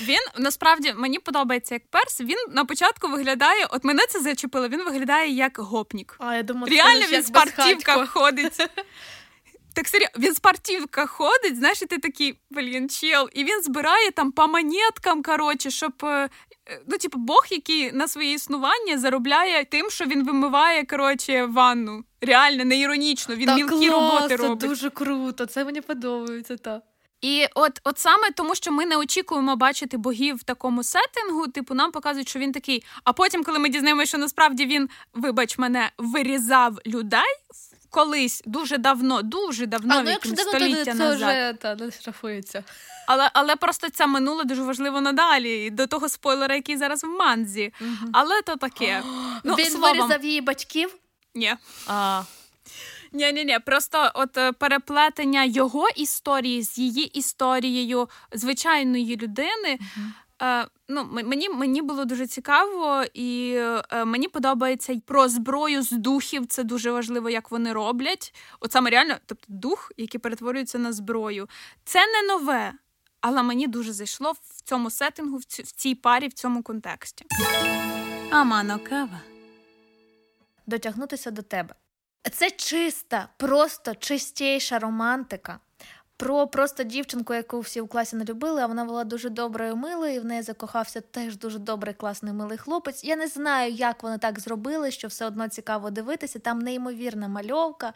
Він 0.00 0.20
насправді 0.38 0.92
мені 0.96 1.18
подобається 1.18 1.74
як 1.74 1.82
перс. 1.90 2.20
Він 2.20 2.36
на 2.48 2.64
початку 2.64 3.08
виглядає, 3.08 3.66
от 3.70 3.84
мене 3.84 4.06
це 4.08 4.20
зачепило. 4.20 4.68
Він 4.68 4.84
виглядає 4.84 5.30
як 5.30 5.58
гопнік. 5.58 6.16
А 6.18 6.34
я 6.34 6.42
думаю, 6.42 6.76
Реально 6.76 7.06
він 7.06 7.20
в 7.20 7.24
спортивках 7.24 8.10
ходить. 8.10 8.56
Так 9.74 9.88
серйозно, 9.88 10.18
він 10.18 10.32
в 10.32 10.36
спортивках 10.36 11.10
ходить, 11.10 11.56
знаєш, 11.56 11.82
і 11.82 11.86
ти 11.86 11.98
такий, 11.98 12.38
блін, 12.50 12.88
чел, 12.88 13.30
і 13.32 13.44
він 13.44 13.62
збирає 13.62 14.10
там 14.10 14.32
по 14.32 14.48
монеткам, 14.48 15.22
коротше, 15.22 15.70
щоб. 15.70 16.06
Е, 16.68 16.80
Ну, 16.88 16.98
типу, 16.98 17.18
Бог, 17.18 17.46
який 17.50 17.92
на 17.92 18.08
своє 18.08 18.32
існування 18.32 18.98
заробляє 18.98 19.64
тим, 19.64 19.90
що 19.90 20.04
він 20.04 20.24
вимиває 20.24 20.86
коротше, 20.86 21.44
ванну. 21.46 22.04
Реально, 22.20 22.64
не 22.64 22.78
іронічно, 22.78 23.34
він 23.34 23.46
так, 23.46 23.56
мілкі 23.56 23.88
клас, 23.88 24.30
роботи 24.30 24.36
це 24.60 24.68
дуже 24.68 24.90
круто. 24.90 25.46
Це 25.46 25.64
мені 25.64 25.80
подобається. 25.80 26.56
так. 26.56 26.82
І 27.20 27.46
от, 27.54 27.80
от 27.84 27.98
саме 27.98 28.30
тому, 28.30 28.54
що 28.54 28.72
ми 28.72 28.86
не 28.86 28.96
очікуємо 28.96 29.56
бачити 29.56 29.96
богів 29.96 30.36
в 30.36 30.42
такому 30.42 30.82
сеттингу, 30.82 31.46
типу, 31.48 31.74
нам 31.74 31.92
показують, 31.92 32.28
що 32.28 32.38
він 32.38 32.52
такий. 32.52 32.84
А 33.04 33.12
потім, 33.12 33.44
коли 33.44 33.58
ми 33.58 33.68
дізнаємося, 33.68 34.06
що 34.06 34.18
насправді 34.18 34.66
він, 34.66 34.88
вибач 35.14 35.58
мене, 35.58 35.90
вирізав 35.98 36.78
людей 36.86 37.34
колись 37.94 38.42
дуже 38.46 38.78
давно, 38.78 39.22
дуже 39.22 39.66
давно, 39.66 39.94
а, 39.94 39.98
ну, 39.98 40.04
в 40.04 40.08
якщо 40.08 40.36
століття 40.36 40.84
це 40.84 40.94
назад. 40.94 41.16
вже 41.16 41.54
та, 41.60 41.74
не 41.74 41.90
штрафується. 41.90 42.64
Але, 43.06 43.30
але 43.32 43.56
просто 43.56 43.90
це 43.90 44.06
минуле 44.06 44.44
дуже 44.44 44.62
важливо 44.62 45.00
надалі. 45.00 45.70
До 45.70 45.86
того 45.86 46.08
спойлера, 46.08 46.54
який 46.54 46.76
зараз 46.76 47.04
в 47.04 47.08
манзі. 47.08 47.72
Але 48.12 48.42
то 48.42 48.56
таке. 48.56 49.02
ну, 49.44 49.54
він 49.54 49.70
словом, 49.70 49.98
вирізав 49.98 50.24
її 50.24 50.40
батьків. 50.40 50.94
ні. 51.34 51.54
А, 51.86 52.22
Ні, 53.12 53.32
ні, 53.32 53.44
ні. 53.44 53.58
Просто 53.66 54.10
от 54.14 54.36
е, 54.36 54.52
переплетення 54.52 55.44
його 55.44 55.88
історії 55.96 56.62
з 56.62 56.78
її 56.78 57.04
історією 57.04 58.08
звичайної 58.32 59.16
людини. 59.16 59.78
Е, 59.78 59.78
ну, 60.88 61.08
мені, 61.12 61.48
мені 61.48 61.82
було 61.82 62.04
дуже 62.04 62.26
цікаво, 62.26 63.04
і 63.14 63.54
е, 63.92 64.04
мені 64.04 64.28
подобається 64.28 64.92
й 64.92 65.00
про 65.00 65.28
зброю 65.28 65.82
з 65.82 65.90
духів. 65.90 66.46
Це 66.46 66.64
дуже 66.64 66.90
важливо, 66.92 67.30
як 67.30 67.50
вони 67.50 67.72
роблять. 67.72 68.34
От 68.60 68.72
саме 68.72 68.90
реально, 68.90 69.14
тобто 69.26 69.44
дух, 69.48 69.92
який 69.96 70.20
перетворюється 70.20 70.78
на 70.78 70.92
зброю. 70.92 71.48
Це 71.84 71.98
не 72.06 72.22
нове, 72.28 72.72
але 73.20 73.42
мені 73.42 73.66
дуже 73.66 73.92
зайшло 73.92 74.32
в 74.32 74.62
цьому 74.64 74.90
сеттингу, 74.90 75.36
в, 75.36 75.44
ці- 75.44 75.62
в 75.62 75.70
цій 75.72 75.94
парі, 75.94 76.28
в 76.28 76.32
цьому 76.32 76.62
контексті. 76.62 77.24
Амано 78.30 78.78
кава. 78.88 79.20
дотягнутися 80.66 81.30
до 81.30 81.42
тебе. 81.42 81.74
Це 82.32 82.50
чиста, 82.50 83.28
просто 83.36 83.94
чистіша 83.94 84.78
романтика. 84.78 85.58
Про 86.16 86.46
просто 86.46 86.82
дівчинку, 86.82 87.34
яку 87.34 87.60
всі 87.60 87.80
у 87.80 87.86
класі 87.86 88.16
не 88.16 88.24
любили, 88.24 88.62
а 88.62 88.66
вона 88.66 88.84
була 88.84 89.04
дуже 89.04 89.28
доброю 89.28 89.76
милою, 89.76 90.14
і 90.14 90.18
в 90.18 90.24
неї 90.24 90.42
закохався 90.42 91.00
теж 91.00 91.36
дуже 91.36 91.58
добрий, 91.58 91.94
класний 91.94 92.32
милий 92.32 92.58
хлопець. 92.58 93.04
Я 93.04 93.16
не 93.16 93.26
знаю, 93.26 93.72
як 93.72 94.02
вони 94.02 94.18
так 94.18 94.40
зробили, 94.40 94.90
що 94.90 95.08
все 95.08 95.26
одно 95.26 95.48
цікаво 95.48 95.90
дивитися. 95.90 96.38
Там 96.38 96.58
неймовірна 96.58 97.28
мальовка, 97.28 97.92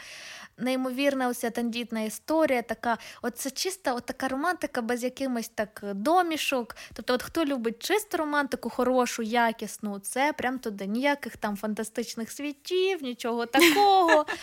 неймовірна 0.56 1.28
ось 1.28 1.38
ця 1.38 1.50
тендітна 1.50 2.00
історія. 2.00 2.62
Така, 2.62 2.98
от 3.22 3.38
це 3.38 3.50
чиста, 3.50 3.94
от 3.94 4.06
така 4.06 4.28
романтика 4.28 4.82
без 4.82 5.04
якимось 5.04 5.48
так 5.48 5.80
домішок. 5.94 6.76
Тобто, 6.94 7.14
от 7.14 7.22
хто 7.22 7.44
любить 7.44 7.82
чисту 7.82 8.16
романтику, 8.16 8.70
хорошу, 8.70 9.22
якісну, 9.22 9.98
це 9.98 10.32
прям 10.32 10.58
туди. 10.58 10.86
Ніяких 10.86 11.36
там 11.36 11.56
фантастичних 11.56 12.30
світів, 12.32 13.02
нічого 13.02 13.46
такого. 13.46 14.26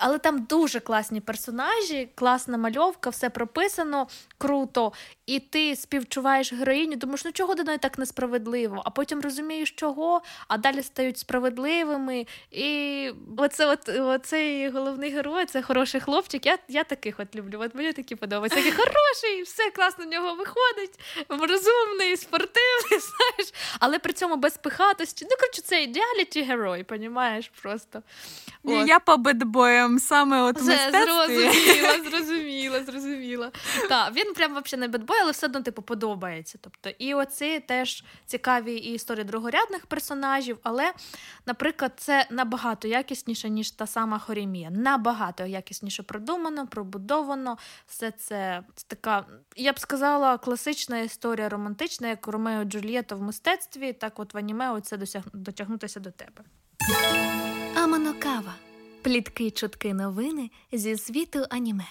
Але 0.00 0.18
там 0.18 0.42
дуже 0.42 0.80
класні 0.80 1.20
персонажі, 1.20 2.08
класна 2.14 2.58
мальовка, 2.58 3.10
все 3.10 3.30
прописано 3.30 4.08
круто. 4.38 4.92
І 5.26 5.40
ти 5.40 5.76
співчуваєш 5.76 6.52
героїню, 6.52 6.96
думаєш, 6.96 7.24
ну 7.24 7.32
чого 7.32 7.54
до 7.54 7.64
неї 7.64 7.78
так 7.78 7.98
несправедливо? 7.98 8.82
А 8.84 8.90
потім 8.90 9.20
розумієш, 9.20 9.70
чого, 9.70 10.22
а 10.48 10.58
далі 10.58 10.82
стають 10.82 11.18
справедливими. 11.18 12.26
І 12.50 13.10
оце, 13.36 13.66
от, 13.66 13.88
оцей 13.88 14.70
головний 14.70 15.10
герой, 15.10 15.46
це 15.46 15.62
хороший 15.62 16.00
хлопчик. 16.00 16.46
Я, 16.46 16.58
я 16.68 16.84
таких 16.84 17.20
от 17.20 17.36
люблю. 17.36 17.58
От 17.60 17.74
мені 17.74 17.92
такі 17.92 18.16
подобаються. 18.16 18.56
Такий 18.56 18.72
хороший, 18.72 19.42
все 19.42 19.70
класно 19.70 20.04
в 20.04 20.08
нього 20.08 20.34
виходить, 20.34 21.00
розумний, 21.28 22.16
спортивний, 22.16 22.88
знаєш, 22.90 23.52
але 23.80 23.98
при 23.98 24.12
цьому 24.12 24.36
без 24.36 24.56
пихатості. 24.56 25.26
Ну, 25.30 25.36
коротше, 25.40 25.62
це 25.62 25.82
ідеаліті 25.82 26.42
герой, 26.42 26.84
понімаєш 26.84 27.50
просто. 27.62 28.02
Ні, 28.64 28.82
От. 28.82 28.88
Я 28.88 29.00
по 29.00 29.16
бедбоям 29.16 29.87
саме 29.98 30.42
от 30.42 30.62
мистецтві. 30.62 31.00
зрозуміла, 31.04 32.02
зрозуміла, 32.10 32.84
зрозуміла. 32.84 33.52
Так, 33.88 34.14
він 34.14 34.34
прям 34.34 34.50
взагалі 34.50 34.80
не 34.80 34.88
бедбой, 34.88 35.18
але 35.22 35.32
все 35.32 35.46
одно 35.46 35.62
типу 35.62 35.82
подобається. 35.82 36.58
Тобто, 36.60 36.90
і 36.98 37.14
оці 37.14 37.60
теж 37.60 38.04
цікаві 38.26 38.74
і 38.74 38.94
історії 38.94 39.24
другорядних 39.24 39.86
персонажів, 39.86 40.58
але, 40.62 40.92
наприклад, 41.46 41.92
це 41.96 42.26
набагато 42.30 42.88
якісніше, 42.88 43.50
ніж 43.50 43.70
та 43.70 43.86
сама 43.86 44.18
Хорімія. 44.18 44.70
Набагато 44.70 45.46
якісніше 45.46 46.02
продумано, 46.02 46.66
пробудовано. 46.66 47.58
Все 47.86 48.10
це 48.10 48.62
така, 48.86 49.26
я 49.56 49.72
б 49.72 49.78
сказала, 49.78 50.38
класична 50.38 50.98
історія 50.98 51.48
романтична, 51.48 52.08
як 52.08 52.26
Ромео 52.26 52.64
Джульєта 52.64 53.14
в 53.14 53.22
мистецтві, 53.22 53.92
так 53.92 54.18
от 54.18 54.34
в 54.34 54.38
аніме 54.38 54.70
оце 54.70 54.96
досяг... 54.96 55.22
дотягнутися 55.32 56.00
до 56.00 56.10
тебе. 56.10 56.44
Аманокава. 57.76 58.67
Плітки, 59.02 59.50
чутки, 59.50 59.94
новини 59.94 60.50
зі 60.72 60.96
світу 60.96 61.44
аніме. 61.50 61.84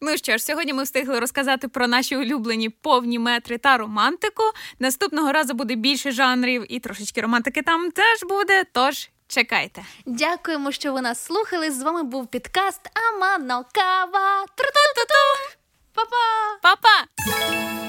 Ну 0.00 0.16
що 0.16 0.32
ж, 0.36 0.44
сьогодні 0.44 0.72
ми 0.72 0.82
встигли 0.82 1.20
розказати 1.20 1.68
про 1.68 1.86
наші 1.86 2.16
улюблені 2.16 2.68
повні 2.70 3.18
метри 3.18 3.58
та 3.58 3.76
романтику. 3.76 4.42
Наступного 4.78 5.32
разу 5.32 5.54
буде 5.54 5.74
більше 5.74 6.10
жанрів 6.12 6.66
і 6.68 6.80
трошечки 6.80 7.20
романтики 7.20 7.62
там 7.62 7.90
теж 7.90 8.24
буде. 8.28 8.64
Тож 8.72 9.10
чекайте. 9.28 9.84
Дякуємо, 10.06 10.72
що 10.72 10.92
ви 10.92 11.00
нас 11.00 11.24
слухали. 11.24 11.70
З 11.70 11.82
вами 11.82 12.02
був 12.02 12.26
підкаст 12.26 12.80
Аманокава. 12.94 14.46
Тру-ту-ту-ту. 14.56 15.54
Па-па! 15.94 16.58
Па-па! 16.62 17.85